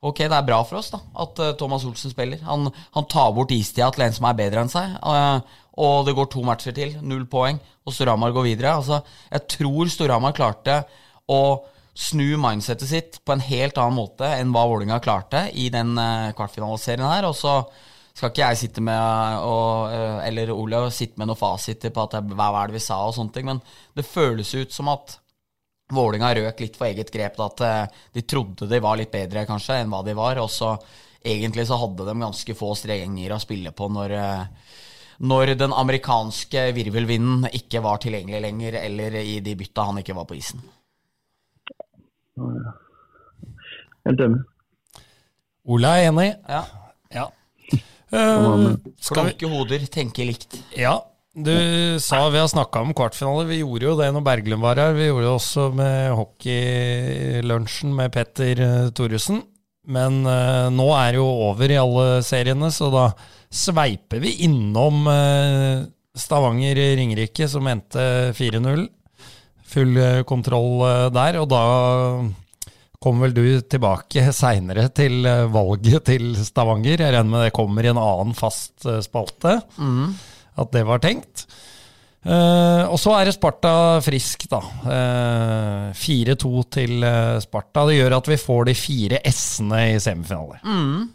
[0.05, 2.39] Ok, det er bra for oss da, at uh, Thomas Olsen spiller.
[2.47, 4.93] Han, han tar bort istida til en som er bedre enn seg.
[5.01, 8.77] Uh, og det går to matcher til, null poeng, og Storhamar går videre.
[8.77, 9.01] Altså,
[9.31, 10.83] jeg tror Storhamar klarte
[11.29, 11.41] å
[11.99, 16.31] snu mindsetet sitt på en helt annen måte enn hva Vålinga klarte i den uh,
[16.37, 17.27] kvartfinaliserien her.
[17.27, 17.59] Og så
[18.15, 22.15] skal ikke jeg sitte med og, uh, eller Ole, sitte med noen fasiter på at
[22.31, 23.59] hva er det vi sa og sånne ting, men
[23.99, 25.19] det føles ut som at
[25.89, 27.35] Vålinga røk litt for eget grep.
[27.35, 30.39] Da, at uh, de trodde de var litt bedre kanskje enn hva de var.
[30.39, 30.75] Og så
[31.19, 34.15] egentlig så hadde de ganske få strenger å spille på når
[35.19, 40.29] når den amerikanske virvelvinden ikke var tilgjengelig lenger, eller i de bytta han ikke var
[40.29, 40.61] på isen.
[44.07, 44.41] Helt enig.
[45.69, 46.31] Ola er enig.
[46.49, 46.63] Ja.
[47.13, 47.27] ja.
[48.09, 48.73] Uh,
[49.05, 50.57] Klanke hoder, tenke likt.
[50.77, 50.97] Ja.
[51.39, 51.53] Du
[52.01, 53.45] sa vi har snakka om kvartfinale.
[53.51, 54.95] Vi gjorde jo det når Berglund var her.
[54.97, 59.43] Vi gjorde det også med hockeylunsjen med Petter uh, Thoresen.
[59.89, 63.05] Men uh, nå er det jo over i alle seriene, så da
[63.49, 65.85] sveiper vi innom uh,
[66.17, 68.87] Stavanger-Ringerike, som endte 4-0
[69.69, 71.39] full eh, kontroll eh, der.
[71.41, 71.63] Og da
[72.99, 76.97] kom vel du tilbake seinere til eh, valget til Stavanger.
[76.97, 79.59] Jeg regner med det kommer i en annen fast spalte.
[79.79, 80.15] Mm.
[80.59, 81.47] At det var tenkt.
[82.19, 83.69] Uh, og så er det Sparta
[84.03, 84.59] frisk, da.
[84.83, 87.05] Uh, 4-2 til
[87.39, 87.85] Sparta.
[87.87, 90.59] Det gjør at vi får de fire S-ene i semifinale.
[90.67, 91.07] Mm.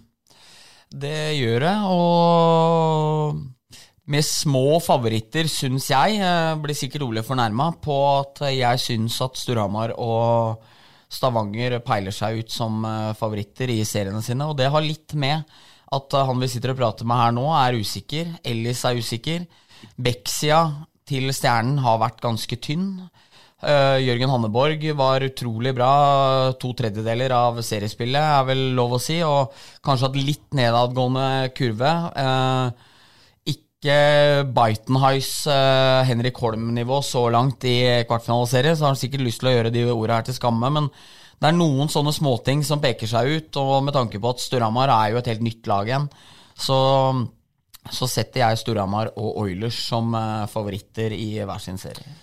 [1.05, 3.37] Det gjør det, og
[4.11, 6.19] med små favoritter, syns jeg.
[6.21, 10.65] jeg blir sikkert Ole fornærma på at jeg syns at Storhamar og
[11.15, 14.49] Stavanger peiler seg ut som eh, favoritter i seriene sine.
[14.51, 15.45] Og det har litt med
[15.95, 18.35] at han vi sitter og prater med her nå, er usikker.
[18.45, 19.45] Ellis er usikker.
[20.01, 20.61] Bekksida
[21.09, 22.89] til Stjernen har vært ganske tynn.
[23.65, 25.93] Uh, Jørgen Hanneborg var utrolig bra
[26.61, 29.55] to tredjedeler av seriespillet, er vel lov å si, og
[29.87, 31.93] kanskje hatt litt nedadgående kurve.
[32.19, 32.91] Uh,
[33.85, 37.77] ikke Bitenheis uh, Henrik Holm-nivå så langt i
[38.09, 40.71] kvartfinaliserie, så har han sikkert lyst til å gjøre de ordene her til skamme.
[40.73, 44.41] Men det er noen sånne småting som peker seg ut, og med tanke på at
[44.41, 46.09] Storhamar er jo et helt nytt lag igjen,
[46.57, 46.79] så,
[47.93, 52.17] så setter jeg Storhamar og Oilers som uh, favoritter i hver sin serie.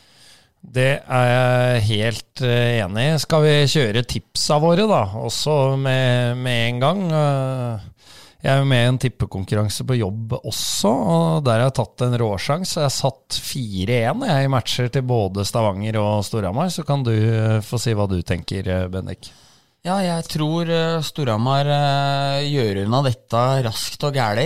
[0.62, 3.22] Det er jeg helt uh, enig i.
[3.22, 7.08] Skal vi kjøre tipsa våre, da, også med, med en gang?
[7.14, 11.76] Uh, jeg er jo med i en tippekonkurranse på jobb også, og der har jeg
[11.78, 12.80] tatt en råsjanse.
[12.80, 17.60] Jeg har satt 4-1 i matcher til både Stavanger og Storhamar, så kan du eh,
[17.62, 19.30] få si hva du tenker, eh, Bendik.
[19.86, 21.66] Ja, jeg tror uh, Storhamar
[22.46, 24.46] gjør unna dette raskt og gæli,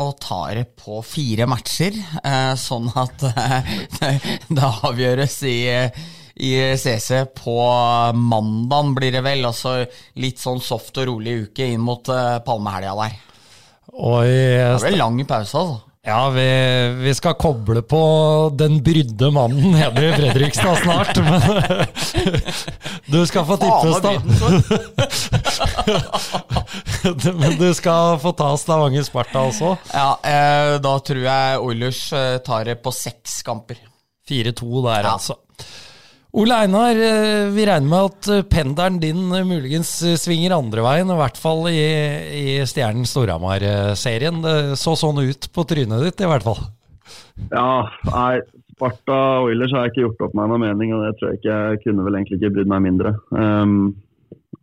[0.00, 1.98] og tar på fire matcher,
[2.56, 3.26] sånn at
[4.56, 5.58] det avgjøres i
[6.36, 7.56] i CC på
[8.14, 9.44] mandagen, blir det vel.
[9.46, 9.80] Altså
[10.20, 13.18] litt sånn soft og rolig uke inn mot uh, palmehelga der.
[13.94, 15.82] Oi, det blir lang pause, altså.
[16.06, 16.44] Ja, vi,
[17.00, 17.98] vi, skal koble på
[18.52, 21.16] den brydde mannen nede i Fredrikstad snart.
[21.16, 21.40] Men
[23.14, 24.12] du skal få tippes, da.
[27.32, 29.72] men du skal få ta Stavanger-Sparta også.
[29.94, 33.80] Ja, eh, da tror jeg Oilers eh, tar det på seks kamper.
[34.28, 35.16] 4-2 der, ja.
[36.34, 41.12] Ole Einar, eh, vi regner med at eh, pendelen din eh, muligens svinger andre veien,
[41.14, 41.84] i hvert fall i,
[42.40, 44.40] i Stjernen Storhamar-serien.
[44.42, 46.58] Det så sånn ut på trynet ditt, i hvert fall.
[47.54, 48.42] Ja, nei,
[48.74, 51.62] Sparta Oilers har jeg ikke gjort opp meg noen mening, og det tror jeg ikke
[51.70, 53.78] jeg kunne vel egentlig ikke brydd meg mindre um,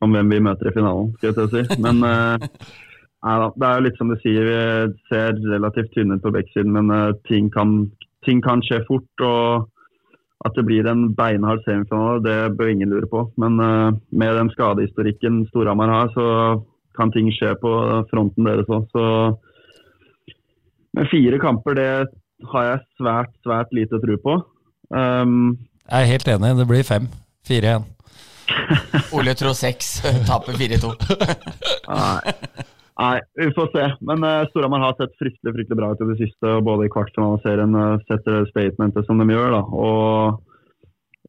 [0.03, 1.81] om hvem vi møter i finalen, skal jeg til å si.
[1.87, 2.35] Men uh,
[3.23, 4.61] nei, det er jo litt som du sier, vi
[5.07, 7.85] ser relativt tynne ut på backsiden, men uh, ting, kan,
[8.27, 9.23] ting kan skje fort.
[9.23, 9.70] og
[10.45, 13.25] at det blir en beinhard semifinale, det bør ingen lure på.
[13.41, 16.25] Men uh, med den skadehistorikken Storhamar har, så
[16.97, 17.71] kan ting skje på
[18.11, 18.87] fronten deres òg.
[18.91, 19.05] Så
[20.97, 21.89] med fire kamper, det
[22.51, 24.37] har jeg svært, svært lite tro på.
[24.89, 27.07] Um, jeg er helt enig, det blir fem.
[27.47, 27.89] Fire igjen.
[29.15, 30.91] Ole tror seks, taper 4-2.
[31.91, 32.35] Nei.
[33.01, 33.85] Nei, vi får se.
[34.05, 36.45] Men uh, Storhamar har sett fryktelig fryktelig bra ut i det siste.
[36.45, 39.55] og Både i kvartfinaliserien uh, setter statementet som de gjør.
[39.55, 40.43] da, og,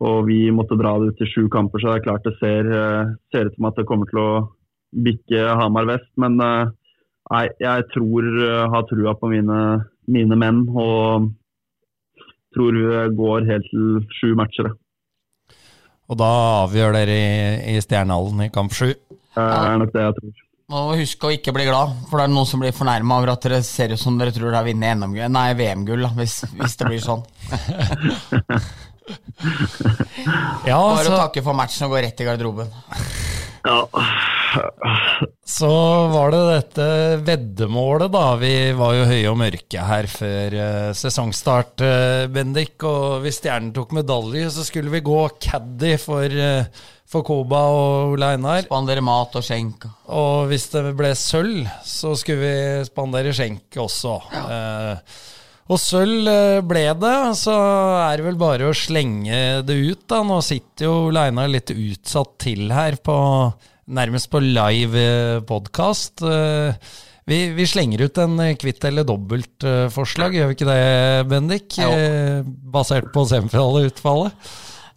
[0.02, 2.68] og, vi måtte dra det ut til sju kamper, så det er klart det ser,
[2.68, 4.30] uh, ser ut som at det kommer til å
[5.06, 6.11] bikke Hamar vest.
[6.20, 6.68] Men uh,
[7.32, 8.28] nei, jeg tror,
[8.74, 9.62] har trua på mine,
[10.12, 10.66] mine, menn.
[10.76, 11.32] Og
[12.52, 14.74] tror vi går helt til sju matcher.
[16.12, 16.32] Og da
[16.66, 17.35] avgjør dere i,
[17.72, 18.90] i Stjernehallen i kamp sju?
[19.32, 20.41] Det er nok det jeg tror.
[20.72, 23.44] Må huske å ikke bli glad, for det er noen som blir fornærma over at
[23.44, 27.20] dere ser ut som dere tror dere har vunnet VM-gull, hvis, hvis, det blir sånn.
[30.70, 31.12] ja, Bare så...
[31.12, 32.72] å takke for matchen og gå rett i garderoben.
[33.68, 33.85] Ja.
[35.58, 35.72] Så
[36.12, 36.86] var det dette
[37.26, 38.24] veddemålet, da.
[38.40, 42.76] Vi var jo høye og mørke her før uh, sesongstart, uh, Bendik.
[42.88, 48.14] Og hvis Stjernen tok medalje, så skulle vi gå caddy for uh, for Koba og
[48.14, 48.64] Ole Einar.
[48.66, 49.86] Spandere mat og skjenk.
[50.12, 54.16] Og hvis det ble sølv, så skulle vi spandere skjenk også.
[54.32, 54.44] Ja.
[54.56, 55.18] Eh,
[55.72, 57.56] og sølv eh, ble det, så
[58.02, 60.22] er det vel bare å slenge det ut, da.
[60.26, 63.16] Nå sitter jo Leinar litt utsatt til her, på,
[63.86, 66.22] nærmest på live eh, podkast.
[66.26, 66.92] Eh,
[67.28, 70.82] vi, vi, slenger ut en kvitt eller dobbelt-forslag, gjør vi ikke det,
[71.30, 71.78] Bendik?
[72.74, 74.52] Basert på semifinaleutfallet?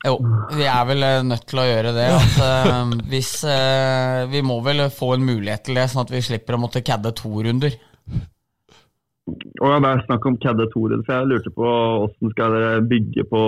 [0.06, 0.20] Jo,
[0.54, 2.06] vi er vel eh, nødt til å gjøre det.
[2.14, 6.22] At, uh, hvis, uh, vi må vel få en mulighet til det, sånn at vi
[6.26, 7.78] slipper å måtte cadde to runder.
[9.26, 12.52] Og ja, Det er snakk om cadde to runder, for jeg lurte på hvordan skal
[12.54, 13.40] dere bygge på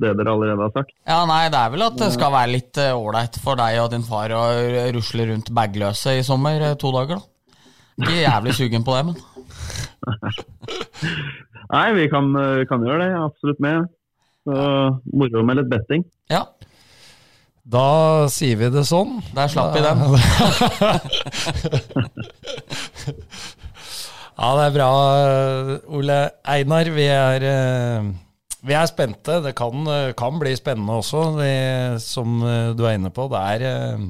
[0.00, 0.92] det dere allerede har sagt?
[1.04, 3.90] Ja, nei, Det er vel at det skal være litt ålreit uh, for deg og
[3.92, 4.42] din far å
[4.96, 7.24] rusle rundt bagløse i sommer to dager, da.
[8.00, 9.16] Ikke jævlig sugen på det, men
[11.70, 12.34] Nei, vi kan,
[12.66, 13.12] kan gjøre det.
[13.20, 13.86] Absolutt med.
[14.48, 14.54] Så
[15.12, 16.02] moro med litt betting.
[16.32, 16.42] Ja.
[17.70, 19.20] Da sier vi det sånn.
[19.36, 20.00] Der slapp vi den.
[24.40, 24.90] ja, det er bra,
[25.96, 26.90] Ole Einar.
[26.96, 28.08] Vi er, eh,
[28.64, 29.40] vi er spente.
[29.44, 29.84] Det kan,
[30.16, 32.40] kan, bli spennende også, det, som
[32.76, 33.28] du er inne på.
[33.32, 34.00] Det er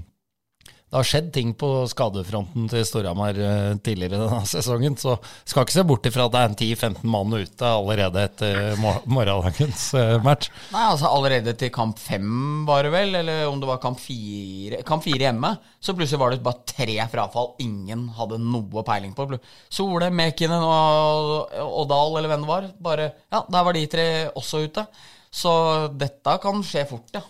[0.90, 5.12] det har skjedd ting på skadefronten til Storhamar eh, tidligere denne sesongen, så
[5.46, 9.84] skal ikke se bort ifra at det er en 10-15 mann ute allerede etter morgendagens
[9.94, 10.48] eh, match.
[10.72, 14.80] Nei, altså allerede til kamp fem, var det vel, eller om det var kamp fire,
[14.88, 19.28] kamp fire hjemme, så plutselig var det bare tre frafall ingen hadde noe peiling på.
[19.70, 24.08] Sole, Mekinen og, og Dahl, eller hvem det var, bare Ja, der var de tre
[24.34, 24.88] også ute.
[25.30, 25.52] Så
[25.94, 27.22] dette kan skje fort, ja.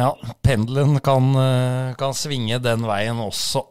[0.00, 3.66] Ja, pendelen kan, eh, kan, svinge den veien også.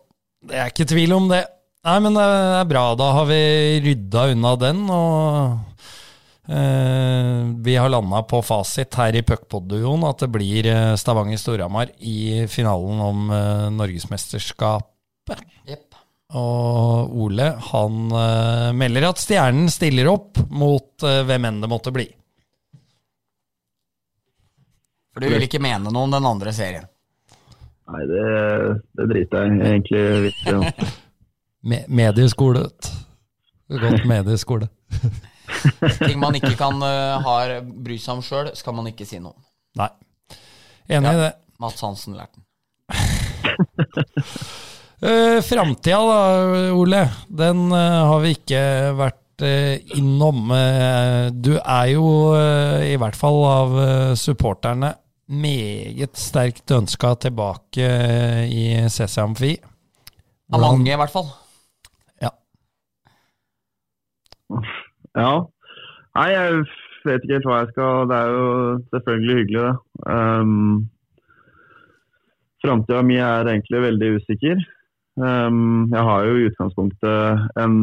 [0.46, 1.42] Det er ikke tvil om det.
[1.88, 2.84] Nei, men det er bra.
[3.00, 3.40] Da har vi
[3.86, 5.80] rydda unna den, og
[6.52, 12.46] eh, vi har landa på fasit her i puckpod-duoen at det blir eh, Stavanger-Storhamar i
[12.52, 15.46] finalen om eh, Norgesmesterskapet.
[15.66, 15.88] Yep.
[16.38, 21.96] Og Ole, han eh, melder at Stjernen stiller opp mot eh, hvem enn det måtte
[21.96, 22.06] bli.
[25.14, 26.88] For du vil ikke mene noe om den andre serien?
[27.90, 28.26] Nei, det,
[28.98, 30.54] det driter jeg egentlig litt i.
[30.54, 30.90] Ja.
[31.70, 32.68] Me medieskole.
[33.70, 34.70] Godt medieskole.
[36.06, 39.34] Ting man ikke kan uh, ha, bry seg om sjøl, skal man ikke si noe
[39.34, 39.48] om.
[39.82, 39.90] Nei.
[40.90, 41.32] Enig ja, i det.
[41.60, 42.46] Mats Hansen lærte den.
[45.04, 46.22] uh, Framtida da,
[46.78, 47.04] Ole.
[47.42, 48.62] Den uh, har vi ikke
[49.02, 50.52] vært uh, innom.
[51.34, 52.08] du er jo,
[52.86, 53.78] i hvert fall av
[54.20, 54.94] supporterne,
[55.30, 57.90] meget sterkt ønska tilbake
[58.50, 59.54] i CC Amfi.
[60.50, 61.28] Av mange, i hvert fall.
[62.24, 62.32] Ja.
[65.14, 65.34] Ja.
[66.18, 66.64] Nei, jeg
[67.06, 68.48] vet ikke helt hva jeg skal Det er jo
[68.94, 69.76] selvfølgelig hyggelig, det.
[70.10, 70.90] Um,
[72.60, 74.64] Framtida mi er egentlig veldig usikker.
[75.20, 77.78] Um, jeg har jo i utgangspunktet en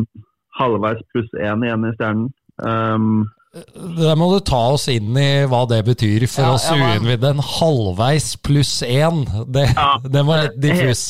[0.57, 2.29] halvveis pluss én igjen i Stjernen.
[2.57, 3.27] Um,
[3.97, 7.33] der må du ta oss inn i hva det betyr for ja, oss ja, uinnvidde.
[7.37, 11.09] En halvveis pluss én, det, ja, det var litt diffus.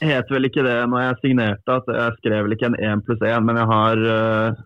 [0.00, 3.02] Det het vel ikke det når jeg signerte, at jeg skrev vel ikke en én
[3.06, 4.62] pluss én, men jeg har, uh,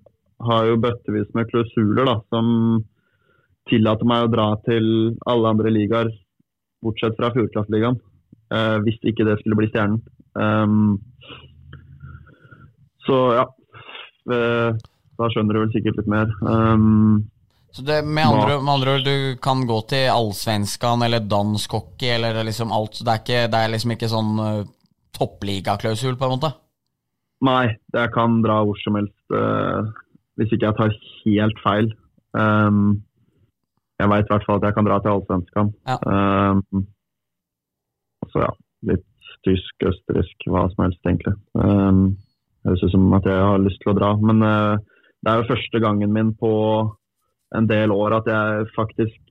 [0.48, 2.46] har jo bøttevis med klausuler da, som
[3.68, 4.87] tillater meg å dra til
[5.28, 6.12] alle andre ligaer,
[6.85, 8.00] bortsett fra Fjordkraftligaen,
[8.54, 10.00] uh, hvis ikke det skulle bli Stjernen.
[10.37, 10.96] Um,
[13.04, 13.46] så ja.
[14.27, 14.77] Uh,
[15.17, 16.31] da skjønner du vel sikkert litt mer.
[16.45, 17.25] Um,
[17.77, 22.15] så det, med andre, med andre, ord, du kan gå til allsvenskan eller dansk hockey
[22.15, 23.03] eller liksom alt.
[23.03, 24.62] Det er, ikke, det er liksom ikke sånn uh,
[25.17, 26.53] toppligaklausul, på en måte?
[27.45, 29.89] Nei, jeg kan dra hvor som helst, uh,
[30.41, 31.91] hvis ikke jeg tar helt feil.
[32.37, 33.03] Um,
[34.01, 35.73] jeg veit i hvert fall at jeg kan dra til allsvenskan.
[35.89, 35.99] Ja.
[36.05, 36.87] Um,
[38.33, 38.53] så ja,
[38.89, 39.07] litt
[39.47, 41.37] tysk, østerriksk, hva som helst, egentlig.
[41.57, 42.17] Um,
[42.66, 44.12] høres ut som at jeg har lyst til å dra.
[44.20, 44.76] Men uh,
[45.22, 46.52] det er jo første gangen min på
[47.57, 49.22] en del år at jeg faktisk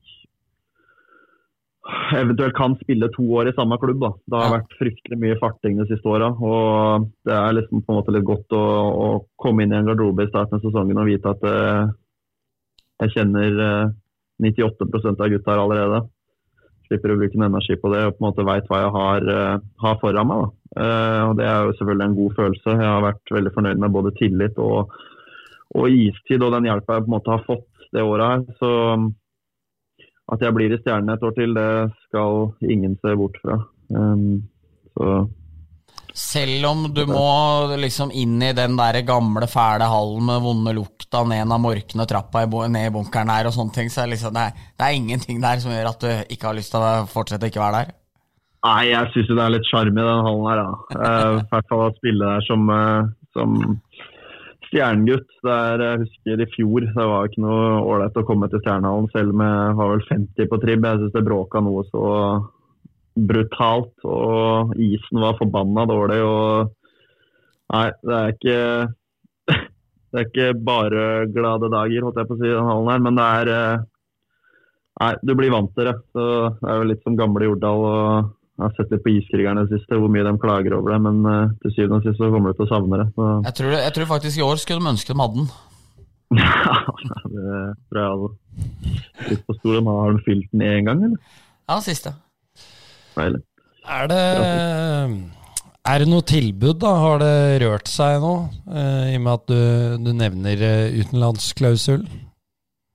[2.16, 4.00] eventuelt kan spille to år i samme klubb.
[4.02, 4.10] Da.
[4.26, 6.32] Det har vært fryktelig mye farting de siste åra.
[7.26, 8.64] Det er liksom på en måte litt godt å,
[9.04, 9.06] å
[9.42, 11.94] komme inn i en garderobe i starten av sesongen og vite at uh,
[13.04, 13.94] jeg kjenner uh,
[14.42, 16.02] 98 av gutta her allerede.
[16.86, 19.30] Slipper å bruke en energi på det og på en måte veit hva jeg har,
[19.30, 20.44] uh, har foran meg.
[20.44, 20.55] Da.
[20.74, 22.74] Uh, og Det er jo selvfølgelig en god følelse.
[22.74, 24.92] Jeg har vært veldig fornøyd med både tillit og,
[25.76, 28.58] og istid og den hjelpa jeg på en måte har fått det året her.
[28.58, 28.72] Så
[30.34, 31.70] at jeg blir i Stjernen et år til, det
[32.08, 33.60] skal ingen se bort fra.
[33.94, 34.40] Um,
[36.16, 41.20] selv om du må liksom inn i den der gamle, fæle hallen med vonde lukta
[41.28, 44.32] ned en av morkene trappa ned i bunkeren her og sånne ting, så er liksom,
[44.32, 47.04] det, er, det, er, ingenting der som gjør at du ikke har lyst til å
[47.10, 47.94] fortsette å ikke være der?
[48.64, 50.96] Nei, jeg syns det er litt sjarm i den hallen her, da.
[50.96, 53.56] Eh, I hvert fall å spille der som, eh, som
[54.66, 55.30] stjernegutt.
[55.46, 59.34] Der jeg husker i fjor, det var ikke noe ålreit å komme til Stjernehallen selv
[59.34, 60.88] om jeg var vel 50 på tribb.
[60.88, 62.04] Jeg syns det bråka noe så
[63.16, 66.20] brutalt, og isen var forbanna dårlig.
[66.24, 66.72] og
[67.72, 68.58] Nei, det er ikke
[70.10, 71.04] det er ikke bare
[71.34, 73.84] glade dager, holdt jeg på å si, den hallen her, men det er eh,
[74.96, 75.92] Nei, du blir vant til det.
[76.16, 76.26] Så
[76.56, 77.82] det er jo litt som gamle Jordal.
[77.84, 81.00] og Jeg har sett litt på Iskrigerne det siste, hvor mye de klager over det.
[81.04, 83.08] Men uh, til syvende og sist så kommer du til å savne det.
[83.44, 85.50] Jeg tror, jeg, tror, faktisk i år skulle de ønske de hadde den.
[86.36, 87.50] Ja, det
[87.86, 88.30] tror jeg alle.
[89.28, 89.76] Litt på stor.
[89.86, 91.36] Har de fylt den én gang, eller?
[91.68, 92.16] Ja, siste.
[93.16, 93.42] Deilig.
[93.86, 94.22] Er det,
[95.86, 96.94] er det noe tilbud, da?
[97.04, 98.32] Har det rørt seg nå?
[98.72, 99.60] eh, I og med at du,
[100.08, 102.02] du nevner uh, utenlandsklausul?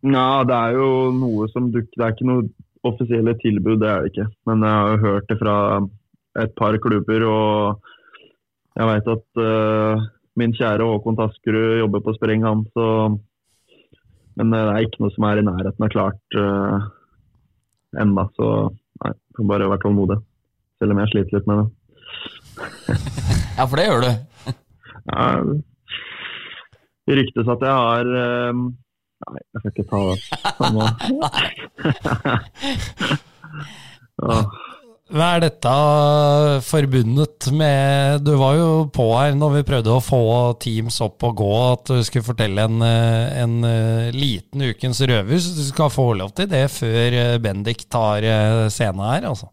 [0.02, 2.48] Ja, det er jo noe som dukker Det er ikke noe
[2.88, 4.28] offisielle tilbud, det er det ikke.
[4.50, 5.56] Men jeg har jo hørt det fra
[6.42, 7.82] et par klubber, og
[8.78, 10.06] jeg veit at uh,
[10.40, 12.88] min kjære Håkon Taskerud jobber på spreng, han, så
[14.40, 16.86] Men det er ikke noe som er i nærheten av klart uh,
[18.00, 18.48] ennå, så
[19.02, 20.18] Nei, får bare være tålmodig.
[20.80, 21.68] Selv om jeg sliter litt med det.
[23.58, 24.12] ja, for det gjør du?
[25.10, 25.26] ja,
[27.10, 28.12] det ryktes at jeg har
[28.54, 28.68] um...
[29.22, 30.20] Nei, jeg skal ikke ta det.
[34.22, 34.46] oh.
[35.12, 35.72] Hva er dette
[36.64, 40.22] forbundet med Du var jo på her når vi prøvde å få
[40.64, 43.58] Teams opp og gå, at du skulle fortelle en, en
[44.16, 45.42] liten ukens røver.
[45.44, 48.24] Så du skal få lov til det før Bendik tar
[48.72, 49.52] scenen her, altså.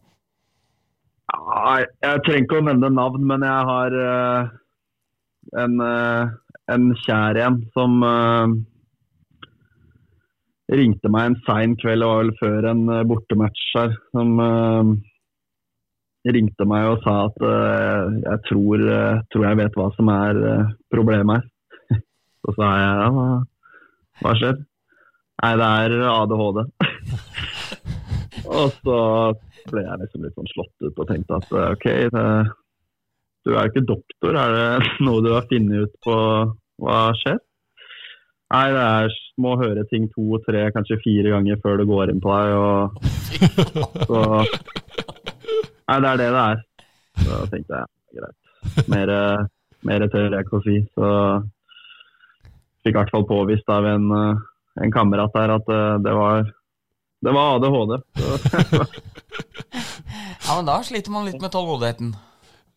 [1.29, 1.75] Ja,
[2.07, 3.99] jeg trenger ikke å nevne navn, men jeg har
[5.65, 5.75] en,
[6.71, 7.99] en kjær en som
[10.69, 13.95] ringte meg en sein kveld, det vel før en bortematch her.
[14.13, 14.35] som
[16.27, 20.41] ringte meg og sa at uh, jeg tror, uh, tror, jeg vet hva som er
[20.43, 21.99] uh, problemet her.
[22.45, 23.27] Så sa jeg ja, hva,
[24.23, 24.59] hva skjer?
[25.39, 26.57] Nei, det er ADHD.
[28.59, 28.97] og så
[29.69, 32.23] ble jeg liksom litt sånn slått ut og tenkte at OK, det,
[33.47, 34.35] du er jo ikke doktor.
[34.35, 36.17] Er det noe du har funnet ut på
[36.83, 37.39] hva skjer?
[38.49, 42.21] Nei, det er må høre ting to, tre, kanskje fire ganger før det går inn
[42.23, 42.47] på deg.
[42.57, 42.97] Og,
[44.09, 44.19] så
[45.89, 46.59] Nei, det er det det er.
[47.23, 48.89] Så tenkte jeg greit.
[48.91, 49.11] Mer,
[49.87, 50.77] mer tør jeg ikke å si.
[50.93, 51.11] Så
[52.85, 54.09] fikk i hvert fall påvist av en,
[54.81, 56.51] en kamerat der at eh, det var,
[57.25, 57.95] det var ADHD.
[60.45, 62.13] ja, men da sliter man litt med tålmodigheten?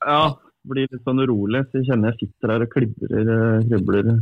[0.04, 0.24] Ja,
[0.68, 1.64] blir litt sånn urolig.
[1.68, 3.32] Så jeg kjenner jeg sitter her og klibrer,
[3.68, 4.14] kribler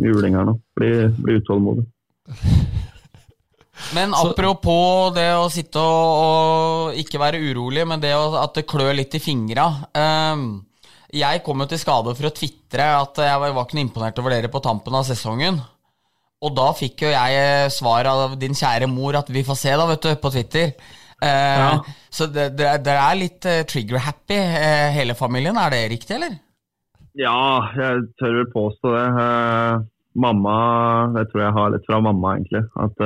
[0.00, 0.56] juling her nå.
[0.78, 1.86] Blir, blir utålmodig.
[3.94, 8.68] Men apropos det å sitte og, og ikke være urolig, men det å, at det
[8.70, 9.66] klør litt i fingra.
[9.92, 10.64] Um,
[11.14, 14.34] jeg kom jo til skade for å tvitre at jeg var, ikke ikke imponert over
[14.34, 15.60] dere på tampen av sesongen.
[16.44, 19.86] Og da fikk jo jeg svar av din kjære mor at vi får se, da,
[19.90, 20.74] vet du, på Twitter.
[21.22, 21.68] Uh, ja.
[22.12, 24.40] Så det, det, det, er litt uh, trigger-happy,
[24.96, 25.58] hele familien.
[25.60, 26.38] Er det riktig, eller?
[27.14, 29.04] Ja, jeg tør vel påstå det.
[30.18, 30.54] mamma
[31.14, 32.64] Det tror jeg har litt fra mamma, egentlig.
[32.74, 33.04] At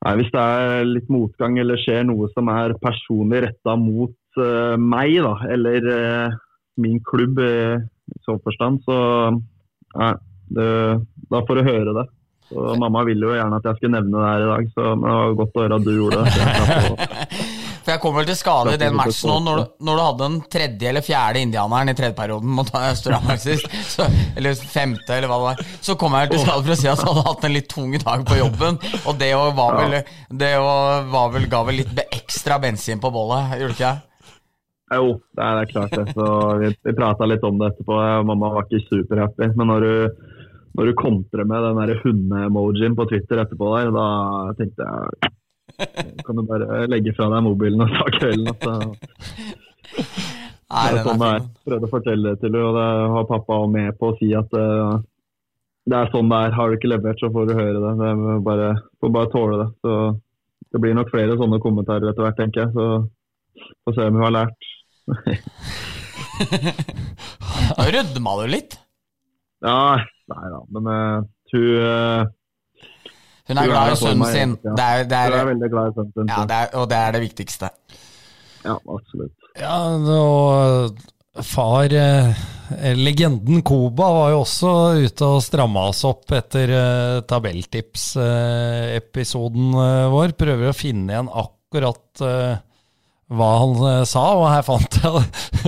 [0.00, 4.76] Nei, Hvis det er litt motgang eller skjer noe som er personlig retta mot uh,
[4.80, 6.38] meg, da, eller uh,
[6.80, 8.96] min klubb uh, i så forstand, så
[10.00, 10.14] nei,
[10.56, 10.70] det,
[11.30, 12.06] da får du høre det.
[12.50, 15.12] Så Mamma ville jo gjerne at jeg skulle nevne det her i dag, så det
[15.12, 17.19] var godt å høre at du gjorde det.
[17.90, 20.34] For jeg kom vel til skade i den matchen nå, når, når, du hadde den
[20.54, 23.66] tredje eller fjerde indianeren i tredje perioden mot Storhamar sist,
[23.96, 24.04] så,
[24.38, 27.02] eller femte, eller hva det var, så kom jeg til skade for å si at
[27.02, 28.78] du hadde hatt en litt tung dag på jobben.
[29.00, 29.96] Og det var vel,
[30.44, 34.06] det var vel, ga vel litt ekstra bensin på bollet, gjorde det ikke det?
[35.00, 36.06] Jo, det er, klart det.
[36.14, 36.30] Så
[36.62, 37.98] vi, vi prata litt om det etterpå.
[38.30, 39.50] Mamma var ikke superhappy.
[39.58, 40.24] Men når du,
[40.78, 44.08] når du kontrer med den hunde-emojien på Twitter etterpå der, da
[44.58, 45.34] tenkte jeg
[46.26, 48.50] kan du bare legge fra deg mobilen og ta kvelden.
[48.52, 48.72] Altså.
[50.70, 51.46] Nei, det er sånn det er.
[51.66, 54.52] Prøvde å fortelle det til henne, og det har pappa med på å si at
[54.54, 55.00] uh,
[55.90, 56.54] det er sånn det er.
[56.54, 57.94] Har du ikke levert, så får du høre det.
[57.98, 58.68] det bare,
[59.02, 59.68] får bare tåle det.
[59.82, 59.96] Så
[60.70, 62.70] det blir nok flere sånne kommentarer etter hvert, tenker jeg.
[62.76, 64.60] Så får se om hun har lært.
[67.76, 68.74] Da rødma du litt?
[69.60, 70.00] Ja,
[70.32, 72.30] nei da, men uh, hun uh,
[73.50, 74.56] Hun er glad i sønnen sin.
[74.62, 74.72] Ja.
[74.78, 76.30] Det er, det er, hun er veldig glad i sønnen sin.
[76.30, 77.70] Ja, det er, og det er det viktigste.
[78.62, 79.34] Ja, absolutt.
[79.58, 79.76] Ja,
[80.14, 81.00] og
[81.46, 82.34] far eh,
[82.98, 84.70] Legenden Koba var jo også
[85.02, 90.28] ute og stramma oss opp etter eh, tabelltipsepisoden eh, vår.
[90.38, 92.54] Prøver å finne igjen akkurat eh,
[93.30, 95.10] hva han eh, sa, og her fant jeg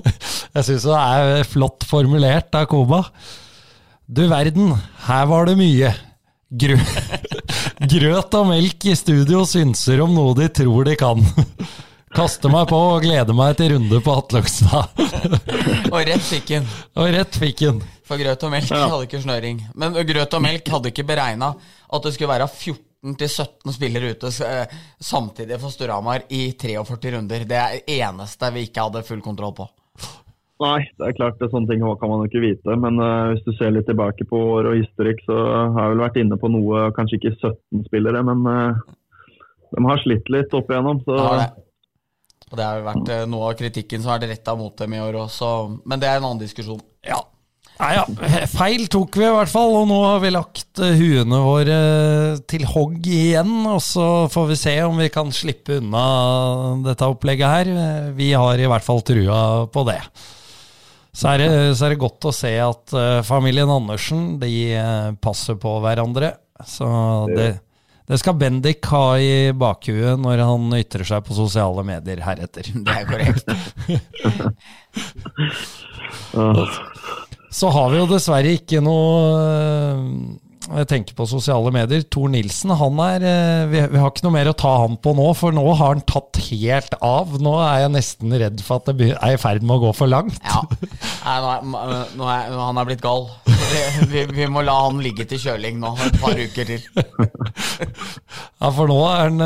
[0.52, 3.00] Jeg syns det er flott formulert av Koba.
[4.04, 4.74] Du verden,
[5.06, 5.88] her var det mye.
[6.52, 6.76] Grø
[7.92, 11.18] Grøt og melk i studio synser om noe de tror de kan.
[12.16, 15.02] Kaster meg på og gleder meg til runde på Atlokstad.
[15.92, 16.70] Og rett fikk han.
[16.96, 17.82] Og rett fikk han.
[18.08, 19.60] For grøt og melk hadde ikke snøring.
[19.76, 24.74] Men grøt og melk hadde ikke beregna at det skulle være 14-17 spillere ute eh,
[25.00, 27.44] samtidig for Storhamar i 43 runder.
[27.48, 29.68] Det er det eneste vi ikke hadde full kontroll på.
[30.62, 32.76] Nei, det er klart det, sånne ting kan man jo ikke vite.
[32.78, 35.38] Men uh, hvis du ser litt tilbake på år og historikk, så
[35.74, 39.34] har jeg vel vært inne på noe, kanskje ikke 17 spillere, men uh,
[39.72, 41.02] de har slitt litt opp igjennom.
[41.06, 41.16] Så.
[41.16, 41.50] Det har det.
[42.52, 44.94] Og det har jo vært uh, noe av kritikken som har vært retta mot dem
[44.94, 45.52] i år også,
[45.88, 46.82] men det er en annen diskusjon.
[47.08, 47.22] Ja.
[47.80, 48.04] Nei, ja.
[48.52, 51.78] Feil tok vi i hvert fall, og nå har vi lagt huene våre
[52.46, 53.56] til hogg igjen.
[53.66, 56.04] Og så får vi se om vi kan slippe unna
[56.84, 58.12] dette opplegget her.
[58.14, 59.40] Vi har i hvert fall trua
[59.72, 59.98] på det.
[61.12, 65.12] Så er, det, så er det godt å se at uh, familien Andersen de uh,
[65.20, 66.32] passer på hverandre.
[66.64, 66.86] Så
[67.28, 67.48] det,
[68.08, 72.64] det skal Bendik ha i bakhuet når han ytrer seg på sosiale medier heretter.
[72.86, 73.44] Det er korrekt.
[77.52, 80.00] så har vi jo dessverre ikke noe uh,
[80.80, 82.04] jeg tenker på sosiale medier.
[82.12, 83.26] Tor Nilsen, han er
[83.70, 86.04] vi, vi, har ikke noe mer å ta han på nå, for nå har han
[86.08, 87.36] tatt helt av.
[87.42, 90.10] Nå er jeg nesten redd for at det er i ferd med å gå for
[90.10, 90.40] langt.
[90.46, 90.64] Ja,
[91.22, 93.28] Nei, nå er, nå er, han er blitt gal.
[94.12, 96.82] Vi, vi, må la han ligge til kjøling nå et par uker til.
[98.62, 99.40] Ja, for nå er han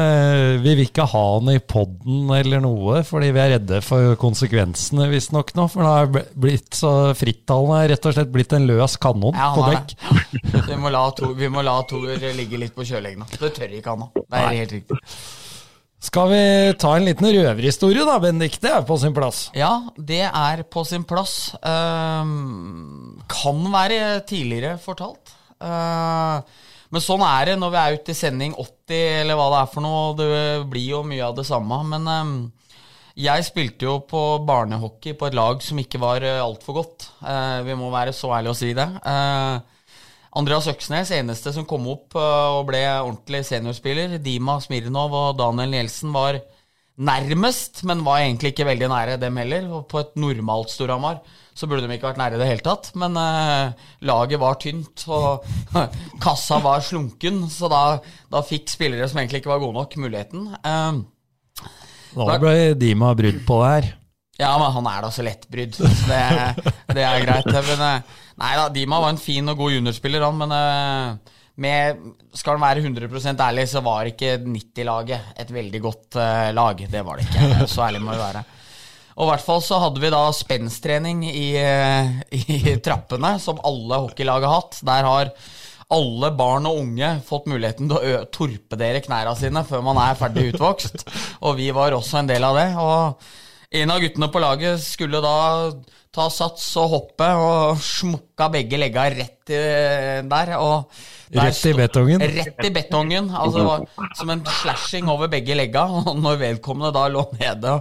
[0.61, 5.07] Vi vil ikke ha han i poden eller noe, fordi vi er redde for konsekvensene,
[5.09, 5.67] visstnok nå.
[5.73, 9.49] For nå er han blitt så frittalende, rett og slett blitt en løs kanon ja,
[9.57, 9.95] på dekk.
[10.03, 10.65] Ja.
[10.69, 12.07] Vi må la Tor, vi må la Tor
[12.37, 13.27] ligge litt på kjøleggen.
[13.33, 14.13] Det tør ikke han nå.
[14.23, 15.01] Det er helt riktig.
[16.07, 16.43] Skal vi
[16.79, 18.59] ta en liten røverhistorie da, Bendik?
[18.63, 19.47] Det er på sin plass.
[19.57, 21.55] Ja, det er på sin plass.
[21.65, 25.33] Uh, kan være tidligere fortalt.
[25.57, 26.45] Uh,
[26.93, 29.73] men sånn er det når vi er ute i sending 80, eller hva det er
[29.73, 30.13] for noe.
[30.21, 30.29] Det
[30.71, 31.81] blir jo mye av det samme.
[31.89, 32.37] Men um,
[33.17, 37.09] jeg spilte jo på barnehockey på et lag som ikke var altfor godt.
[37.25, 38.87] Uh, vi må være så ærlige å si det.
[39.01, 39.59] Uh,
[40.37, 44.19] Andreas Øksnes, eneste som kom opp og ble ordentlig seniorspiller.
[44.21, 46.43] Dima Smirnov og Daniel Nielsen var
[46.97, 49.67] nærmest, men var egentlig ikke veldig nære dem heller.
[49.73, 51.23] Og på et normalt Storhamar
[51.57, 52.91] så burde de ikke vært nære i det hele tatt.
[53.01, 55.47] Men eh, laget var tynt, og
[56.25, 57.83] kassa var slunken, så da,
[58.33, 60.51] da, fikk spillere som egentlig ikke var gode nok, muligheten.
[60.61, 61.05] Eh,
[62.17, 63.95] da ble Dima brydd på det her.
[64.37, 66.21] Ja, men han er da så lettbrydd, det,
[66.93, 67.49] det, er greit.
[67.55, 71.23] Men, uh, nei da, Dima var en fin og god juniorspiller, han, men
[71.57, 72.03] med,
[72.37, 76.85] skal han være 100% ærlig, så var ikke 90-laget et veldig godt uh, lag.
[76.93, 77.69] Det var det ikke.
[77.73, 78.45] Så ærlig må vi være.
[79.17, 81.47] Og i hvert fall så hadde vi da spensttrening i,
[82.37, 84.83] i trappene, som alle hockeylag har hatt.
[84.85, 85.31] Der har
[85.97, 90.51] alle barn og unge fått muligheten til å torpedere knærne sine før man er ferdig
[90.53, 91.07] utvokst.
[91.47, 92.69] Og vi var også en del av det.
[92.83, 93.33] Og
[93.71, 95.37] en av guttene på laget skulle da
[96.17, 99.61] ta sats og hoppe, og smukka begge legga rett i,
[100.25, 100.53] der.
[100.57, 102.25] Og rett i betongen?
[102.39, 103.29] Rett i betongen.
[103.37, 105.85] Altså det var som en slashing over begge legga.
[106.07, 107.77] Og når vedkommende da lå nede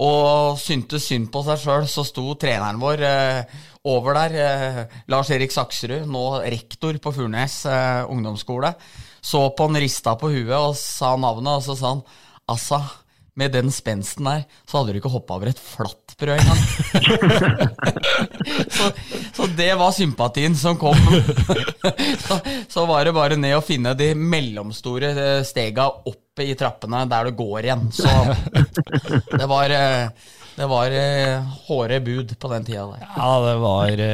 [0.00, 3.58] og syntes synd på seg sjøl, så sto treneren vår eh,
[3.90, 8.72] over der, eh, Lars Erik Sakserud, nå rektor på Furnes eh, ungdomsskole,
[9.20, 12.02] så på han, rista på huet og sa navnet, og så sa han
[12.50, 12.80] Assa,
[13.40, 16.60] med den spensten der, så hadde du ikke hoppa over et flatbrød engang.
[18.76, 18.90] så,
[19.36, 20.98] så det var sympatien som kom.
[22.26, 25.14] så, så, var det bare ned å finne de mellomstore
[25.48, 27.88] stega oppe i trappene der du går igjen.
[27.94, 28.10] Så
[29.40, 29.72] det var,
[30.56, 30.98] det var
[31.68, 33.08] hårde bud på den tida der.
[33.16, 34.04] Ja, det var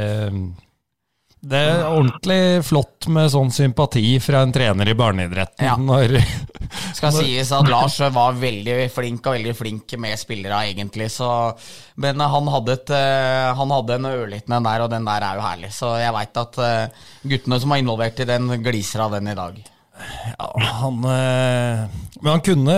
[1.47, 5.67] det er ordentlig flott med sånn sympati fra en trener i barneidretten.
[5.69, 5.77] Ja.
[5.79, 6.17] Når,
[6.97, 7.21] Skal når...
[7.23, 11.09] sies at Lars var veldig flink og veldig flink med spillere, egentlig.
[11.15, 11.29] Så,
[12.03, 12.93] men han hadde, et,
[13.61, 15.73] han hadde en ørliten en der, og den der er jo herlig.
[15.77, 16.61] Så jeg veit at
[17.23, 19.63] guttene som var involvert i den, gliser av den i dag.
[20.37, 20.51] Ja,
[20.83, 21.07] han
[22.23, 22.75] Men han kunne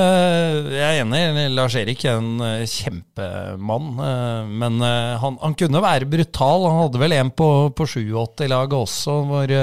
[0.72, 3.90] Jeg er enig, Lars Erik er en eh, kjempemann.
[4.02, 6.66] Eh, men eh, han, han kunne være brutal.
[6.66, 9.54] Han hadde vel en på, på 87-laget også, hvor,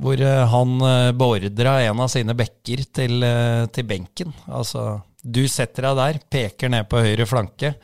[0.00, 0.22] hvor
[0.54, 0.76] han
[1.18, 3.26] beordra en av sine bekker til,
[3.74, 4.32] til, benken.
[4.48, 4.86] Altså,
[5.20, 7.74] du setter deg der, peker ned på høyre flanke.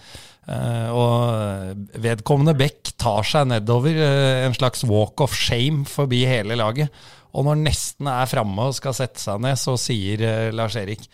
[0.46, 3.98] Og vedkommende bekk tar seg nedover
[4.46, 6.94] en slags walk of shame forbi hele laget.
[7.36, 11.04] Og når nesten er framme og skal sette seg ned, så sier uh, Lars Erik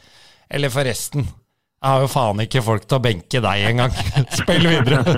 [0.53, 1.27] Eller forresten,
[1.83, 3.95] jeg har jo faen ikke folk til å benke deg engang.
[4.39, 5.03] Spill videre!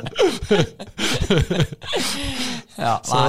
[2.87, 3.21] ja, så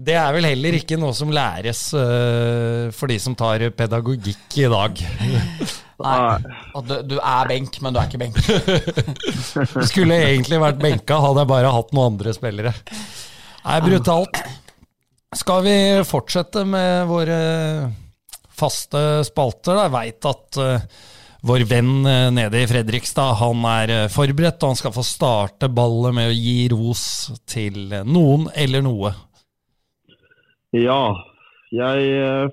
[0.00, 4.64] det er vel heller ikke noe som læres uh, for de som tar pedagogikk i
[4.72, 5.02] dag.
[6.00, 6.40] Nei,
[6.88, 8.40] du, du, er benk, men du er ikke benk.
[8.40, 12.72] du skulle egentlig vært benka, hadde jeg bare hatt noen andre spillere.
[12.80, 14.40] Det er brutalt.
[15.30, 15.72] Skal vi
[16.02, 17.38] fortsette med våre
[18.50, 19.76] faste spalter?
[19.78, 20.86] Jeg veit at uh,
[21.46, 25.68] vår venn uh, nede i Fredrikstad han er uh, forberedt, og han skal få starte
[25.70, 27.04] ballet med å gi ros
[27.46, 29.12] til noen eller noe.
[30.74, 31.14] Ja,
[31.70, 32.50] jeg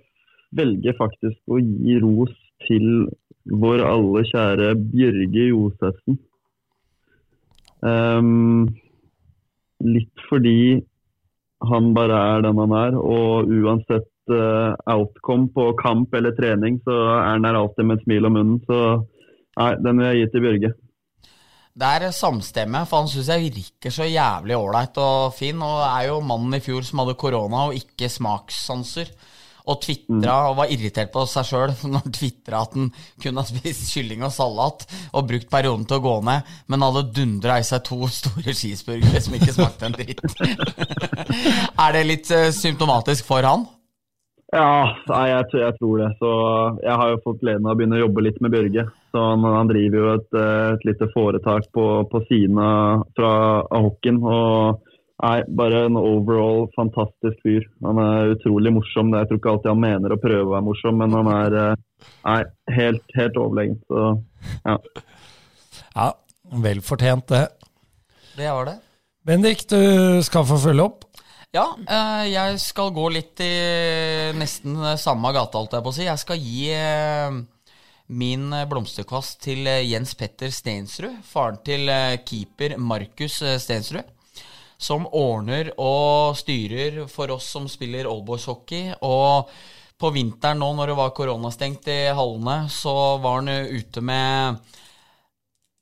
[0.58, 2.36] velger faktisk å gi ros
[2.68, 3.08] til
[3.58, 6.20] vår alle kjære Bjørge Josefsen.
[7.82, 8.70] Um,
[9.82, 10.84] litt fordi
[11.66, 12.98] han bare er den han er.
[12.98, 18.08] Og uansett uh, outcome på kamp eller trening, så er han der alltid med et
[18.08, 18.60] smil om munnen.
[18.68, 18.82] Så
[19.58, 20.74] nei, den vil jeg gi til Bjørge.
[21.78, 25.60] Det er samstemme, for han syns jeg virker så jævlig ålreit og fin.
[25.62, 29.14] Og er jo mannen i fjor som hadde korona og ikke smakssanser
[29.68, 32.92] og tvitra og var irritert på seg sjøl når han tvitra at han
[33.24, 37.08] kunne ha spist kylling og salat og brukt perioden til å gå ned, men hadde
[37.16, 40.24] dundra i seg to store cheeseburgere som ikke smakte en dritt.
[41.86, 43.68] er det litt uh, symptomatisk for han?
[44.56, 46.08] Ja, nei, jeg, jeg, tror det.
[46.22, 46.30] Så
[46.80, 48.86] jeg har jo fått gleden av å begynne å jobbe litt med Bjørge.
[49.12, 52.62] Så han, han driver jo et, eh, et lite foretak på, på siden
[53.18, 53.32] fra,
[53.76, 54.22] hockeyen.
[54.24, 54.87] Og
[55.18, 57.64] Nei, bare en overall fantastisk fyr.
[57.82, 59.16] Han er utrolig morsom.
[59.18, 61.86] Jeg tror ikke alltid han mener å prøve å være morsom, men han er eh,
[62.28, 62.42] nei,
[62.76, 63.80] helt, helt overlegen.
[63.90, 64.04] Så
[64.68, 64.76] ja.
[65.96, 66.12] Ja,
[66.62, 67.48] vel fortjent, det.
[68.38, 68.76] Det var det.
[69.26, 71.08] Bendik, du skal få følge opp.
[71.56, 73.56] Ja, eh, jeg skal gå litt i
[74.38, 76.06] nesten samme gate, holdt jeg på å si.
[76.06, 77.40] Jeg skal gi eh,
[78.14, 81.90] min blomsterkvast til Jens Petter Stensrud, faren til
[82.30, 84.14] keeper Markus Stensrud
[84.78, 88.94] som ordner og styrer for oss som spiller oldboys-hockey.
[89.02, 89.50] Og
[89.98, 94.76] på vinteren nå når det var koronastengt i hallene, så var han ute med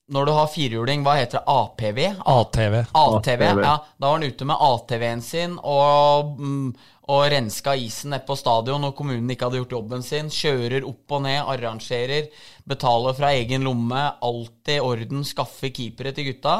[0.05, 1.49] når du har firehjuling, hva heter det?
[1.49, 1.99] APV?
[2.29, 2.75] ATV.
[2.93, 3.77] ATV, ja.
[3.97, 6.67] Da var han ute med ATV-en sin og, mm,
[7.09, 10.29] og renska isen nede på stadion når kommunen ikke hadde gjort jobben sin.
[10.29, 12.29] Kjører opp og ned, arrangerer,
[12.69, 14.03] betaler fra egen lomme.
[14.29, 16.59] Alltid orden, skaffer keepere til gutta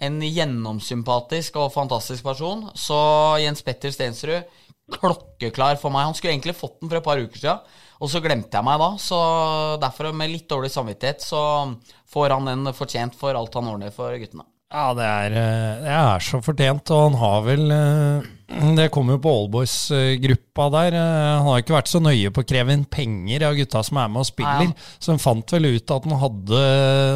[0.00, 2.66] en gjennomsympatisk og fantastisk person.
[2.78, 2.98] Så
[3.42, 4.48] Jens Petter Stensrud,
[4.90, 6.08] klokkeklar for meg.
[6.08, 8.80] Han skulle egentlig fått den for et par uker siden, og så glemte jeg meg
[8.80, 8.90] da.
[9.02, 9.18] Så
[9.82, 11.42] derfor, med litt dårlig samvittighet, så
[12.10, 14.48] får han den fortjent for alt han ordner for guttene.
[14.70, 19.14] Ja, det er, eh, det er, så fortjent, og han har vel eh, Det kommer
[19.14, 20.96] jo på Allboys-gruppa der.
[20.98, 24.00] Eh, han har ikke vært så nøye på å kreve inn penger av gutta som
[24.02, 24.88] er med og spiller, ja.
[24.98, 26.62] så han fant vel ut at han hadde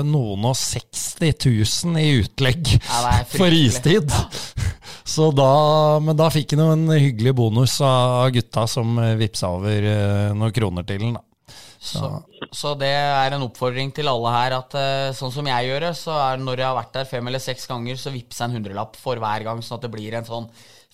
[0.07, 4.15] noen og 60 000 i utlegg ja, for istid.
[4.15, 4.71] Ja.
[5.05, 9.85] Så da, men da fikk han jo en hyggelig bonus av gutta som vippsa over
[10.33, 11.19] noen kroner til han.
[11.19, 11.53] da.
[11.77, 12.09] Så,
[12.49, 14.79] så, det er en oppfordring til alle her at
[15.19, 17.69] sånn som jeg gjør det, så er når jeg har vært der fem eller seks
[17.69, 20.49] ganger, så vippser jeg en hundrelapp for hver gang, sånn at det blir en sånn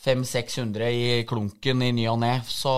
[0.05, 2.39] 500-600 i klunken i ny og ne.
[2.49, 2.73] Så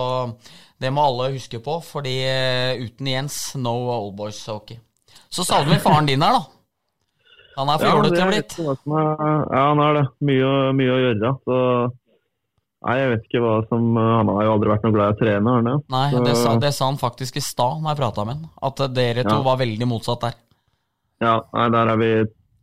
[0.81, 4.79] det må alle huske på, fordi uh, uten Jens, no oldboys hockey.
[5.33, 6.43] Så savner vi faren din her, da.
[7.53, 8.55] Han er fjollete ja, blitt.
[8.59, 10.07] Ja, han er det.
[10.25, 11.35] Mye, mye å gjøre.
[11.45, 11.59] Så
[12.83, 15.19] Nei, jeg vet ikke hva som Han har jo aldri vært noe glad i å
[15.21, 18.25] trene, har han Nei, det sa, det sa, han faktisk i stad når jeg prata
[18.27, 18.49] med han.
[18.67, 19.43] At dere to ja.
[19.45, 20.39] var veldig motsatt der.
[21.23, 22.09] Ja, nei, der er vi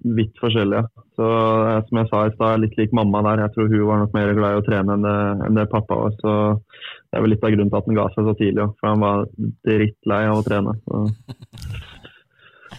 [0.01, 0.85] vidt forskjellige.
[1.19, 3.45] Så eh, som jeg sa i stad, litt lik mamma der.
[3.45, 5.99] Jeg tror hun var nok mer glad i å trene enn det, enn det pappa
[6.03, 6.17] var.
[6.23, 8.75] Så det er vel litt av grunnen til at han ga seg så tidlig òg.
[8.81, 9.27] For han var
[9.69, 10.77] drittlei av å trene.
[10.87, 11.03] Så.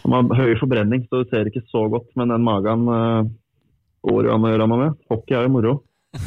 [0.01, 3.21] Han har høy forbrenning, så du ser ikke så godt, men den magen uh,
[4.07, 4.99] går jo an å gjøre noe med.
[5.11, 5.77] Hockey er jo moro.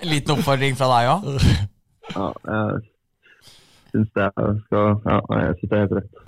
[0.00, 1.26] En Liten oppfordring fra deg òg?
[2.14, 2.80] ja, jeg
[3.92, 4.26] syns det
[4.64, 6.23] skal Ja, jeg syns det er helt rett.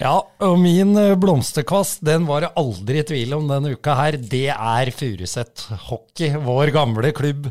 [0.00, 4.18] Ja, og min eh, blomsterkvast den var det aldri i tvil om denne uka her.
[4.18, 7.50] Det er Furuset Hockey, vår gamle klubb.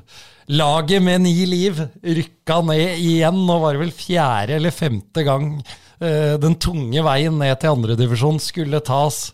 [0.52, 3.44] Laget med ni liv rykka ned igjen.
[3.48, 8.42] Nå var det vel fjerde eller femte gang uh, den tunge veien ned til andredivisjon
[8.44, 9.30] skulle tas.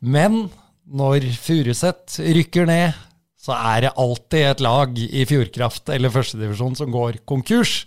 [0.00, 0.46] Men
[0.88, 2.96] når Furuset rykker ned,
[3.38, 7.82] så er det alltid et lag i Fjordkraft eller førstedivisjon som går konkurs.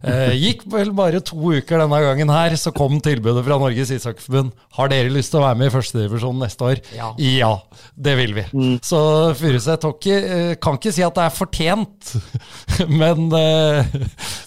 [0.00, 4.52] Eh, gikk vel bare to uker denne gangen her, så kom tilbudet fra Norges ishockeyforbund.
[4.78, 6.82] Har dere lyst til å være med i førstedivisjon neste år?
[6.96, 7.10] Ja.
[7.20, 7.52] ja.
[7.94, 8.44] det vil vi.
[8.54, 8.76] Mm.
[8.86, 9.00] Så
[9.38, 12.12] Furuset Hockey eh, kan ikke si at det er fortjent,
[13.02, 13.96] men, eh,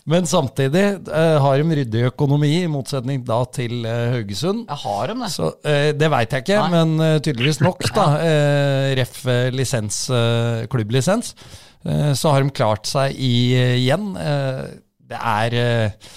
[0.10, 4.66] men samtidig eh, har de ryddig økonomi, i motsetning da til Haugesund.
[4.70, 5.30] Jeg har de det?
[5.34, 5.50] Så,
[5.98, 6.80] det veit jeg ikke, Nei.
[6.84, 8.08] men tydeligvis nok, da.
[8.98, 9.22] ref.
[9.54, 10.06] lisens,
[10.72, 11.34] klubblisens.
[12.16, 14.14] Så har de klart seg i, igjen.
[15.14, 16.12] Det er, eh,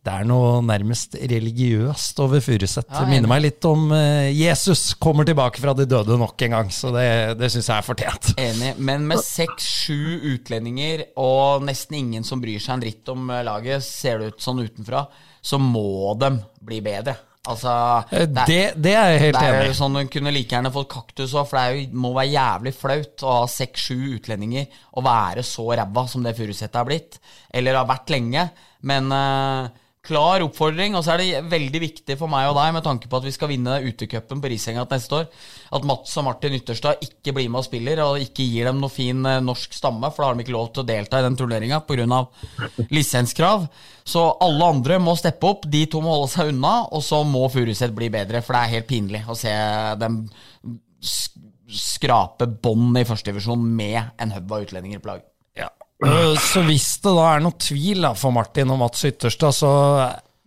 [0.00, 2.88] det er noe nærmest religiøst over Furuset.
[2.88, 6.74] Ja, minner meg litt om eh, Jesus kommer tilbake fra de døde nok en gang.
[6.74, 7.06] Så det,
[7.38, 8.32] det syns jeg er fortjent.
[8.40, 8.74] Enig.
[8.80, 13.86] Men med seks-sju utlendinger og nesten ingen som bryr seg en dritt om eh, laget,
[13.86, 15.06] ser det ut sånn utenfra,
[15.40, 16.34] så må de
[16.64, 17.16] bli bedre.
[17.48, 17.72] Altså,
[18.10, 19.52] det, det, det, er jeg helt enig i.
[19.56, 22.10] Det er jo sånn Hun kunne like gjerne fått kaktus òg, for det jo, må
[22.12, 26.88] være jævlig flaut å ha seks-sju utlendinger og være så ræva som det Furuseth har
[26.88, 27.16] blitt.
[27.48, 28.44] Eller har vært lenge.
[28.84, 29.70] Men uh,
[30.06, 30.96] klar oppfordring.
[30.96, 33.34] Og så er det veldig viktig for meg og deg, med tanke på at vi
[33.34, 35.28] skal vinne utecupen på Risenga neste år,
[35.76, 38.92] at Mats og Martin Ytterstad ikke blir med og spiller, og ikke gir dem noe
[38.92, 41.38] fin eh, norsk stamme, for da har de ikke lov til å delta i den
[41.38, 42.20] turneringa pga.
[42.90, 43.66] lisenskrav.
[44.04, 47.46] Så alle andre må steppe opp, de to må holde seg unna, og så må
[47.52, 49.52] Furuset bli bedre, for det er helt pinlig å se
[50.00, 50.24] dem
[51.70, 55.29] skrape bånd i førstedivisjon med en hub av utlendinger på lag.
[56.06, 59.70] Eh, så hvis det da er noe tvil da, for Martin og Mats Ytterstad, så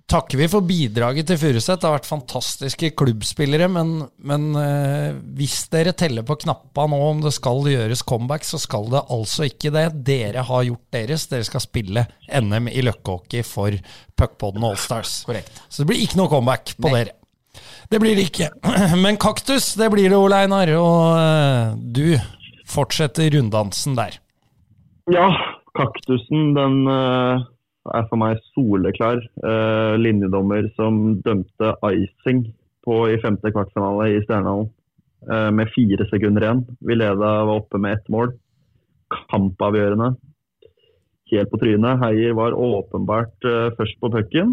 [0.09, 1.79] takker vi for bidraget til Furuset.
[1.79, 3.93] Det har vært fantastiske klubbspillere, men,
[4.25, 8.89] men uh, hvis dere teller på knappa nå om det skal gjøres comeback, så skal
[8.93, 9.87] det altså ikke det.
[10.05, 11.27] Dere har gjort deres.
[11.31, 13.77] Dere skal spille NM i løkkehockey for
[14.19, 15.21] Puckpodden Allstars.
[15.27, 15.63] Korrekt.
[15.69, 17.03] Så det blir ikke noe comeback på Nei.
[17.03, 17.19] dere.
[17.89, 18.49] Det blir det ikke.
[19.03, 20.73] Men kaktus, det blir det, Ole Einar.
[20.77, 22.17] Og uh, du
[22.69, 24.19] fortsetter runddansen der.
[25.11, 25.27] Ja,
[25.75, 27.43] kaktusen den uh,
[27.91, 29.19] er for meg soleklar.
[29.43, 32.45] Uh, linjedommer som dømte icing
[32.87, 34.69] på, i femte kvartfinale i Stjernehallen
[35.27, 36.61] uh, med fire sekunder igjen.
[36.79, 38.31] Vi leda var oppe med ett mål.
[39.27, 40.13] Kampavgjørende.
[41.33, 41.99] Helt på trynet.
[41.99, 43.45] Heier var åpenbart
[43.77, 44.51] først på pucken.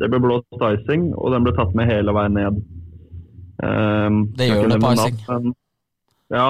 [0.00, 2.60] det ble blåst icing, og den ble tatt med hele veien ned.
[4.38, 5.50] det gjør det på icing.
[6.32, 6.46] Ja,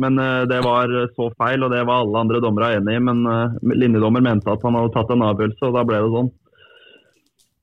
[0.00, 3.02] men uh, det var så feil, og det var alle andre dommere enig i.
[3.04, 6.32] Men uh, linjedommer mente at han hadde tatt en avgjørelse, og da ble det sånn.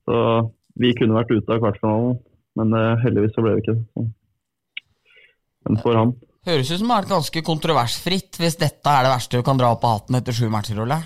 [0.08, 0.16] Så
[0.80, 2.18] vi kunne vært ute av kvartfinalen,
[2.60, 4.10] men uh, heldigvis så ble det ikke sånn.
[5.68, 6.16] Men for ham.
[6.48, 9.74] Høres ut som det er ganske kontroversfritt, hvis dette er det verste du kan dra
[9.74, 10.96] opp på hatten etter sju matcher, Ole?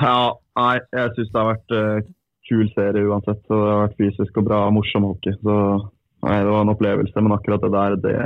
[0.00, 2.08] Ja, nei, jeg syns det har vært
[2.48, 3.44] kul serie uansett.
[3.52, 5.36] og Det har vært fysisk og bra, og morsom hockey.
[5.42, 5.54] Så
[6.26, 8.16] nei, det var en opplevelse, men akkurat det der, det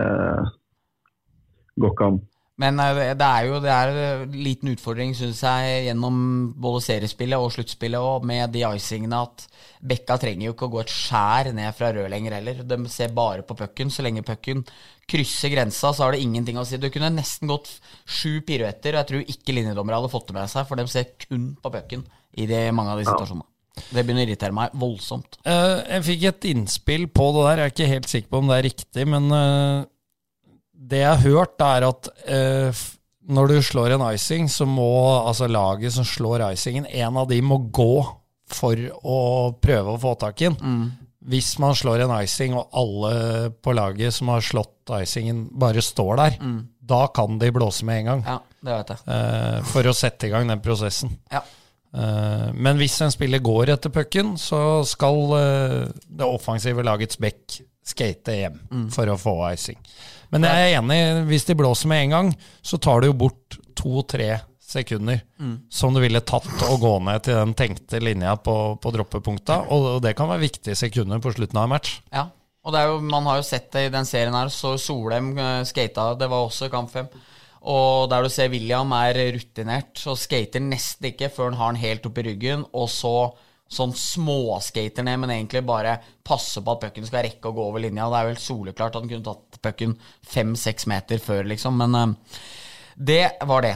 [1.80, 2.22] går ikke an.
[2.60, 6.16] Men eh, det er jo det er en liten utfordring, syns jeg, gjennom
[6.60, 9.46] både seriespillet og sluttspillet og med de icingene at
[9.82, 12.60] Bekka trenger jo ikke å gå et skjær ned fra rød lenger heller.
[12.68, 13.90] De ser bare på pucken.
[13.90, 14.62] Så lenge pucken
[15.10, 16.78] krysser grensa, så har det ingenting å si.
[16.78, 17.72] Du kunne nesten gått
[18.06, 21.08] sju piruetter, og jeg tror ikke linjedommere hadde fått det med seg, for de ser
[21.24, 22.04] kun på pucken
[22.38, 23.48] i de, mange av de situasjonene.
[23.72, 25.40] Det begynner å irritere meg voldsomt.
[25.48, 28.52] Uh, jeg fikk et innspill på det der, jeg er ikke helt sikker på om
[28.52, 29.88] det er riktig, men uh
[30.82, 32.82] det jeg har hørt, er at eh,
[33.32, 34.90] når du slår en icing, så må
[35.22, 37.94] altså laget som slår icingen, en av de må gå
[38.52, 39.20] for å
[39.62, 40.58] prøve å få tak i den.
[40.58, 41.08] Mm.
[41.32, 46.14] Hvis man slår en icing, og alle på laget som har slått icingen, bare står
[46.18, 46.60] der, mm.
[46.92, 48.24] da kan de blåse med en gang.
[48.26, 49.04] Ja, det vet jeg.
[49.16, 51.14] Eh, for å sette i gang den prosessen.
[51.32, 51.44] Ja.
[51.92, 55.78] Eh, men hvis en spiller går etter pucken, så skal eh,
[56.08, 58.88] det offensive lagets back skate hjem mm.
[58.94, 59.78] for å få icing.
[60.32, 62.32] Men jeg er enig, hvis de blåser med en gang,
[62.64, 64.38] så tar det jo bort to-tre
[64.72, 65.56] sekunder mm.
[65.72, 69.58] som du ville tatt å gå ned til den tenkte linja på, på droppepunkta.
[69.74, 71.98] Og det kan være viktige sekunder på slutten av en match.
[72.14, 72.30] Ja,
[72.62, 74.50] og jo, man har jo sett det i den serien her.
[74.52, 77.10] Så Solheim uh, skata, det var også kamp fem.
[77.62, 81.82] Og der du ser William er rutinert og skater nesten ikke før han har den
[81.84, 83.14] helt oppi i ryggen, og så
[83.72, 85.96] sånn småskater ned, men egentlig bare
[86.26, 88.10] passe på at pucken skal rekke å gå over linja.
[88.12, 89.96] Det er vel soleklart at han kunne tatt pucken
[90.28, 91.80] fem-seks meter før, liksom.
[91.80, 92.44] Men uh,
[92.96, 93.74] det var det.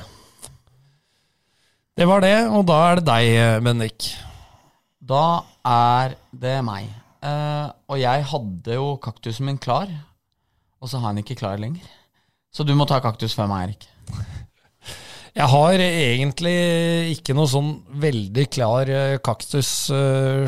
[1.97, 4.11] Det var det, og da er det deg, Bendik.
[5.01, 5.25] Da
[5.65, 6.91] er det meg.
[7.25, 9.89] Uh, og jeg hadde jo kaktusen min klar,
[10.77, 11.89] og så har han ikke klar lenger.
[12.53, 13.89] Så du må ta kaktus før meg, Erik.
[15.37, 16.55] Jeg har egentlig
[17.13, 20.47] ikke noe sånn veldig klar eh, kaktus uh,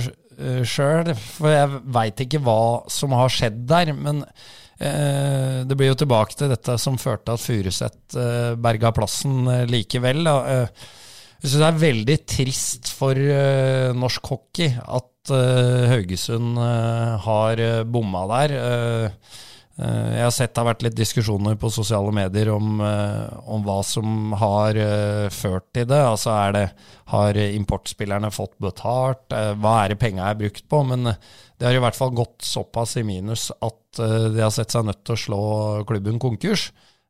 [0.65, 3.93] sjøl, for jeg veit ikke hva som har skjedd der.
[3.93, 9.69] Men uh, det blir jo tilbake til dette som førte at Furuset uh, berga plassen
[9.69, 10.25] likevel.
[10.25, 10.71] jeg
[11.43, 13.29] syns det er veldig trist for
[13.99, 15.35] norsk hockey at
[15.93, 16.57] Haugesund
[17.29, 18.57] har bomma der.
[18.57, 19.37] Eh,
[19.79, 23.77] jeg har sett det har vært litt diskusjoner på sosiale medier om, eh, om hva
[23.87, 26.01] som har eh, ført til det.
[26.03, 26.65] Altså er det,
[27.09, 29.31] Har importspillerne fått betalt?
[29.33, 30.83] Hva er det penga er brukt på?
[30.85, 34.85] Men det har i hvert fall gått såpass i minus at de har sett seg
[34.85, 35.39] nødt til å slå
[35.89, 36.67] klubben konkurs.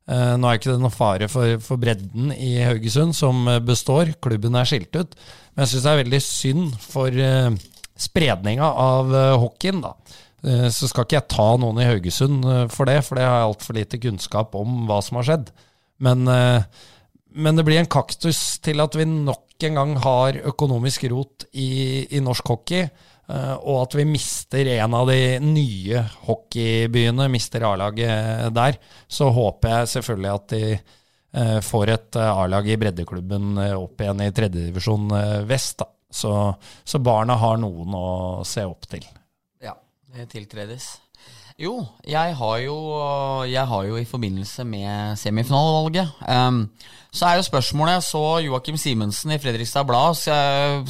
[0.07, 4.13] Nå er ikke det noe fare for, for bredden i Haugesund, som består.
[4.23, 5.19] Klubben er skilt ut.
[5.51, 7.19] Men jeg syns det er veldig synd for
[7.99, 9.11] spredninga av
[9.43, 9.83] hockeyen.
[9.83, 9.97] da.
[10.43, 13.41] Eh, så skal ikke jeg ta noen i Haugesund eh, for det, for det har
[13.41, 15.51] jeg altfor lite kunnskap om hva som har skjedd.
[16.05, 16.63] Men, eh,
[17.35, 22.07] men, det blir en kaktus til at vi nok en gang har økonomisk rot i,
[22.15, 22.87] i norsk hockey.
[23.29, 28.79] Og at vi mister en av de nye hockeybyene, mister A-laget der.
[29.05, 35.13] Så håper jeg selvfølgelig at de får et A-lag i breddeklubben opp igjen i tredjedivisjon
[35.45, 35.83] vest.
[35.83, 35.91] Da.
[36.09, 36.33] Så,
[36.81, 38.09] så barna har noen å
[38.49, 39.05] se opp til.
[40.19, 40.97] Det tiltredes.
[41.55, 42.75] Jo, jeg har jo,
[43.47, 46.57] jeg har jo i forbindelse med semifinalevalget um,
[47.11, 50.19] Så er jo spørsmålet Jeg så Joakim Simensen i Fredrikstad Blad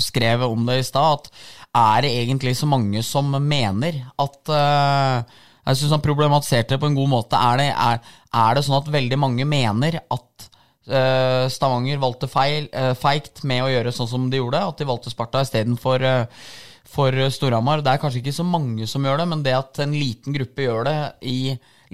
[0.02, 1.30] skrev om det i stad, at
[1.78, 5.22] er det egentlig så mange som mener at uh,
[5.68, 7.38] Jeg syns han problematiserte det på en god måte.
[7.38, 10.48] Er det, er, er det, sånn at veldig mange mener at
[10.90, 14.64] uh, Stavanger valgte feil, uh, feigt med å gjøre sånn som de gjorde?
[14.74, 16.50] At de valgte Sparta istedenfor uh,
[16.90, 17.84] for Storhamar.
[17.86, 20.66] Det er kanskje ikke så mange som gjør det, men det at en liten gruppe
[20.66, 20.98] gjør det
[21.30, 21.40] i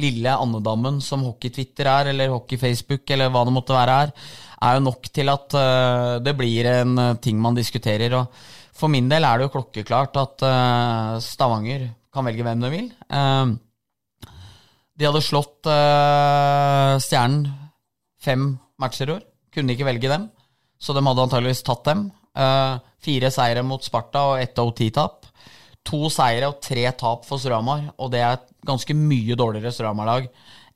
[0.01, 4.13] lille andedammen som hockey-Twitter er, eller hockey-Facebook, eller hva det måtte være her,
[4.65, 8.15] er jo nok til at uh, det blir en uh, ting man diskuterer.
[8.19, 12.71] Og for min del er det jo klokkeklart at uh, Stavanger kan velge hvem de
[12.71, 12.85] vil.
[14.95, 15.67] de hadde slått
[17.03, 17.41] Stjernen
[18.23, 18.45] fem
[18.79, 19.25] matcher i år.
[19.51, 20.29] Kunne ikke velge dem,
[20.79, 22.05] så de hadde antageligvis tatt dem.
[22.35, 25.29] Uh, fire seire mot Sparta og ett OT-tap.
[25.85, 30.29] To seire og tre tap for Storhamar, og det er et ganske mye dårligere Storhamar-lag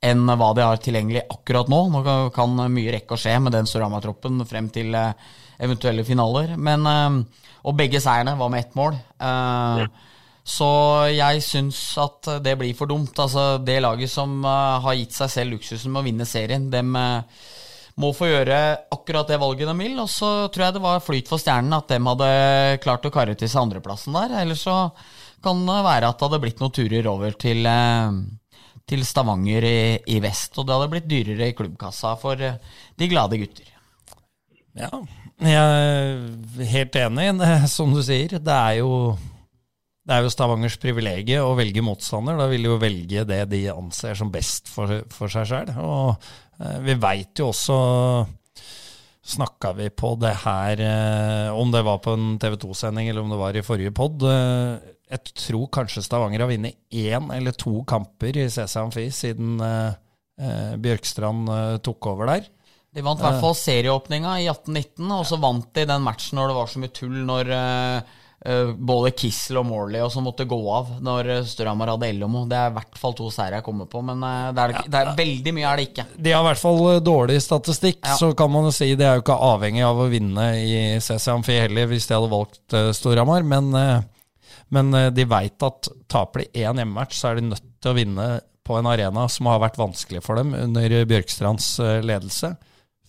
[0.05, 1.79] enn hva de har tilgjengelig akkurat nå.
[1.91, 2.03] Nå
[2.35, 5.11] kan mye rekke å skje med den Storhamar-troppen frem til uh,
[5.59, 6.53] eventuelle finaler.
[6.55, 8.95] Men, uh, og begge seierne var med ett mål.
[10.49, 10.69] Så
[11.11, 13.11] jeg syns at det blir for dumt.
[13.19, 16.95] Altså, det laget som har gitt seg selv luksusen med å vinne serien, dem
[17.99, 18.57] må få gjøre
[18.95, 19.95] akkurat det valget de vil.
[20.01, 22.33] Og så tror jeg det var flyt for stjernen at de hadde
[22.83, 24.37] klart å karre til seg andreplassen der.
[24.43, 24.77] Ellers så
[25.43, 28.19] kan det være at det hadde blitt noen turer over til, eh,
[28.89, 29.79] til Stavanger i,
[30.15, 30.55] i, vest.
[30.57, 32.59] Og det hadde blitt dyrere i klubbkassa for eh,
[32.99, 33.75] de glade gutter.
[34.79, 34.91] Ja,
[35.39, 37.31] jeg er helt enig.
[37.75, 39.17] Som du sier, det er jo
[40.09, 42.39] det er jo Stavangers privilegium å velge motstander.
[42.39, 45.69] Da vil de jo velge det de anser som best for, for seg sjøl.
[45.85, 46.29] Og
[46.59, 47.75] vi veit jo også
[49.29, 53.29] Snakka vi på det her, eh, om det var på en TV 2-sending eller om
[53.29, 54.23] det var i forrige pod?
[54.25, 54.79] Eh,
[55.11, 59.57] jeg tror kanskje Stavanger har vunnet én eller to kamper i CC Amfi siden
[60.79, 61.49] Bjørkstrand
[61.83, 62.45] tok over der.
[62.95, 66.49] De vant i hvert fall serieåpninga i 1819, og så vant de den matchen når
[66.49, 70.57] det var så mye tull når Uh, både Kissel og Morley og som måtte gå
[70.71, 72.45] av når uh, Storhamar hadde Ellomo.
[72.47, 75.01] Det er i hvert fall to seire jeg kommer på, men uh, det, er, det
[75.01, 76.05] er veldig mye er det ikke.
[76.15, 78.15] De har i hvert fall dårlig statistikk, ja.
[78.19, 81.27] så kan man jo si de er jo ikke avhengig av å vinne i CC
[81.33, 83.75] Amfi heller, hvis de hadde valgt Storhamar, men,
[84.71, 88.29] men de veit at taper de én hjemmematch, så er de nødt til å vinne
[88.63, 91.73] på en arena som har vært vanskelig for dem under Bjørkstrands
[92.05, 92.53] ledelse.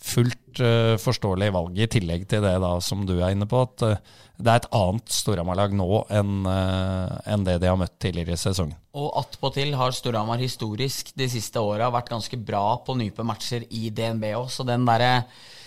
[0.01, 0.61] Fullt
[1.01, 4.01] forståelig valg, i tillegg til det da som du er inne på, at
[4.40, 8.40] det er et annet Storhamar-lag nå enn uh, en det de har møtt tidligere i
[8.40, 8.76] sesongen.
[8.96, 13.92] Og attpåtil har Storhamar historisk de siste åra vært ganske bra på nype matcher i
[13.94, 15.60] DNB òg, så den derre uh,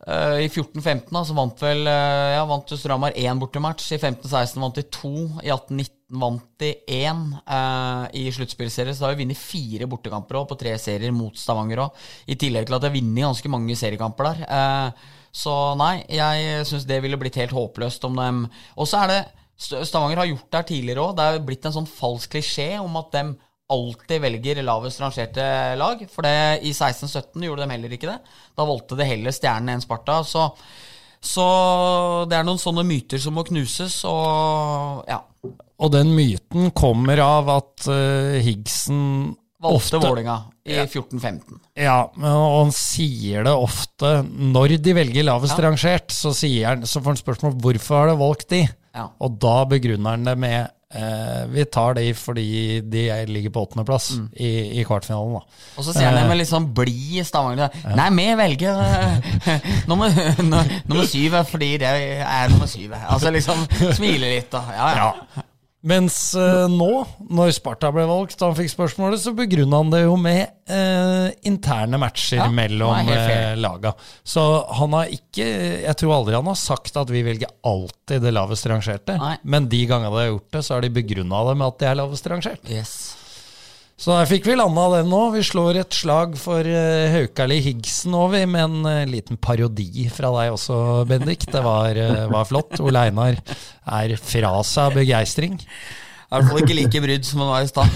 [0.00, 3.90] I 14-15 så vant vel uh, ja, vant Storhamar én bortematch.
[3.92, 5.12] I 15-16 vant de to.
[5.44, 7.20] I 18-19 vant de én
[8.16, 8.94] i sluttspillserie.
[8.96, 12.06] Så har vi vunnet fire bortekamper også, på tre serier mot Stavanger òg.
[12.32, 14.42] I tillegg til at jeg har vunnet ganske mange seriekamper der.
[14.48, 18.40] Uh, så nei, jeg syns det ville blitt helt håpløst om dem
[18.74, 19.20] Og så er det
[19.60, 21.16] Stavanger har gjort det her tidligere òg.
[21.18, 23.24] Det er blitt en sånn falsk klisjé om at de
[23.70, 25.46] alltid velger lavest rangerte
[25.80, 26.04] lag.
[26.12, 28.18] For det, i 16-17 gjorde de heller ikke det.
[28.58, 30.20] Da valgte de heller Stjernen enn Sparta.
[30.26, 30.50] Så
[31.20, 31.44] Så
[32.30, 35.20] det er noen sånne myter som må knuses, og ja.
[35.80, 40.86] Og den myten kommer av at uh, Higgsen Valgte Vålinga i ja.
[40.86, 41.58] 14-15.
[41.76, 44.12] Ja, og han sier det ofte.
[44.24, 45.66] Når de velger lavest ja.
[45.66, 46.32] rangert, så,
[46.64, 48.62] han, så, får han spørsmål hvorfor har de valgt de.
[48.96, 49.10] Ja.
[49.20, 54.10] Og da begrunner han det med eh, vi tar de fordi de ligger på åttendeplass
[54.18, 54.28] mm.
[54.36, 55.38] i, i kvartfinalen.
[55.38, 55.60] Da.
[55.76, 57.70] Og så sier han det med litt sånn blid Stavanger.
[57.84, 57.94] Ja.
[57.98, 59.52] Nei, vi velger uh,
[59.90, 61.92] nummer, nummer syv fordi det
[62.24, 62.96] er nummer syv.
[63.00, 63.64] Altså liksom
[63.98, 65.46] smile litt og ja, ja.
[65.80, 66.90] Mens eh, nå,
[67.32, 71.30] når Sparta ble valgt, da han fikk spørsmålet, så begrunna han det jo med eh,
[71.48, 73.94] interne matcher ja, mellom eh, laga.
[74.20, 74.44] Så
[74.76, 75.46] han har ikke
[75.86, 79.16] Jeg tror aldri han har sagt at vi velger alltid det lavest rangerte.
[79.20, 79.38] Nei.
[79.42, 81.88] Men de gangene de har gjort det, så har de begrunna det med at det
[81.88, 82.68] er lavest rangert.
[82.68, 82.94] Yes.
[84.00, 85.18] Så der fikk vi landa den nå.
[85.34, 90.30] Vi slår et slag for uh, Haukali Higgsen òg, med en uh, liten parodi fra
[90.38, 90.76] deg også,
[91.08, 91.44] Bendik.
[91.52, 92.78] Det var, uh, var flott.
[92.80, 95.58] Ole Einar er fra seg av begeistring.
[95.60, 97.90] I hvert fall ikke like brydd som han var i stad.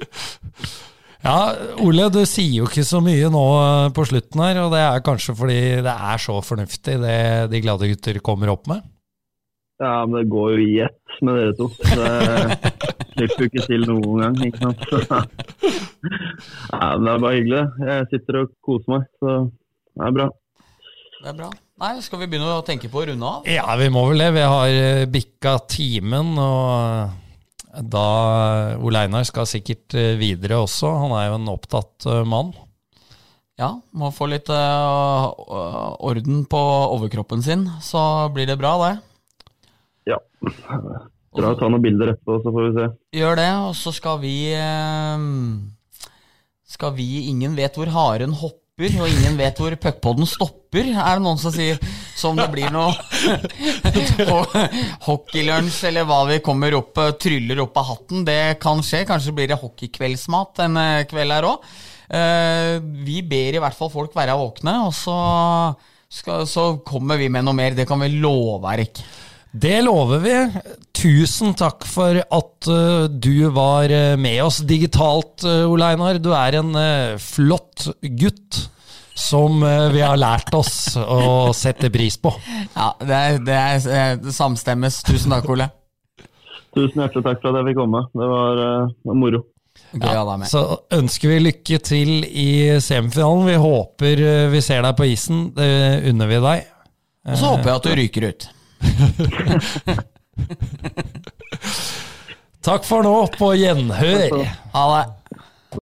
[1.26, 1.36] ja,
[1.84, 3.44] Ole, du sier jo ikke så mye nå
[3.92, 7.18] på slutten her, og det er kanskje fordi det er så fornuftig det
[7.52, 8.88] de glade gutter kommer opp med?
[9.84, 11.68] Ja, men det går jo i ett med dere to.
[11.84, 12.88] Det
[13.20, 14.42] slipper jo ikke til noen gang.
[14.48, 14.84] ikke sant?
[16.72, 17.64] ja, men Det er bare hyggelig.
[17.92, 20.28] Jeg sitter og koser meg, så det er bra.
[21.20, 21.50] Det er bra.
[21.80, 23.48] Nei, Skal vi begynne å tenke på å runde av?
[23.48, 24.30] Ja, vi må vel det.
[24.36, 26.32] Vi har eh, bikka timen.
[26.40, 27.18] og
[27.70, 28.06] da
[28.82, 30.90] Ole Einar skal sikkert eh, videre også.
[31.04, 32.52] Han er jo en opptatt eh, mann.
[33.60, 35.26] Ja, må få litt uh,
[36.00, 36.60] orden på
[36.96, 38.00] overkroppen sin, så
[38.32, 38.94] blir det bra, det.
[41.36, 42.86] Dra og ta noen bilder etterpå, så får vi se.
[43.20, 45.28] Gjør det, og så skal vi eh,
[46.66, 51.22] Skal vi Ingen vet hvor haren hopper, og ingen vet hvor puckpoden stopper, er det
[51.22, 51.78] noen som sier.
[52.16, 52.90] Så om det blir noe
[55.06, 59.04] hockeylunsj eller hva vi kommer opp tryller opp av hatten, det kan skje.
[59.08, 61.70] Kanskje blir det hockeykveldsmat en eh, kveld her òg.
[62.10, 62.74] Eh,
[63.06, 65.16] vi ber i hvert fall folk være våkne, og så,
[66.10, 67.76] skal, så kommer vi med noe mer.
[67.78, 69.04] Det kan vi love, Erik.
[69.50, 70.34] Det lover vi.
[70.94, 76.20] Tusen takk for at uh, du var uh, med oss digitalt, uh, Ole Einar.
[76.22, 76.76] Du er en
[77.18, 78.66] flott gutt
[79.20, 82.30] som vi har lært oss å sette pris på.
[82.72, 85.02] Ja, det, er, det, er, det samstemmes.
[85.04, 85.66] Tusen takk, Ole.
[86.72, 88.00] Tusen hjertelig takk for at jeg fikk komme.
[88.16, 88.62] Det var,
[89.10, 89.42] var moro.
[90.00, 90.62] Ja, så
[90.96, 93.50] ønsker vi lykke til i semifinalen.
[93.50, 94.24] Vi håper
[94.54, 95.50] vi ser deg på isen.
[95.58, 95.68] Det
[96.14, 96.72] unner vi deg.
[97.28, 98.48] Og så håper jeg at du ryker ut.
[102.64, 104.44] Takk for nå, på gjenhør.
[104.74, 105.19] Ha det.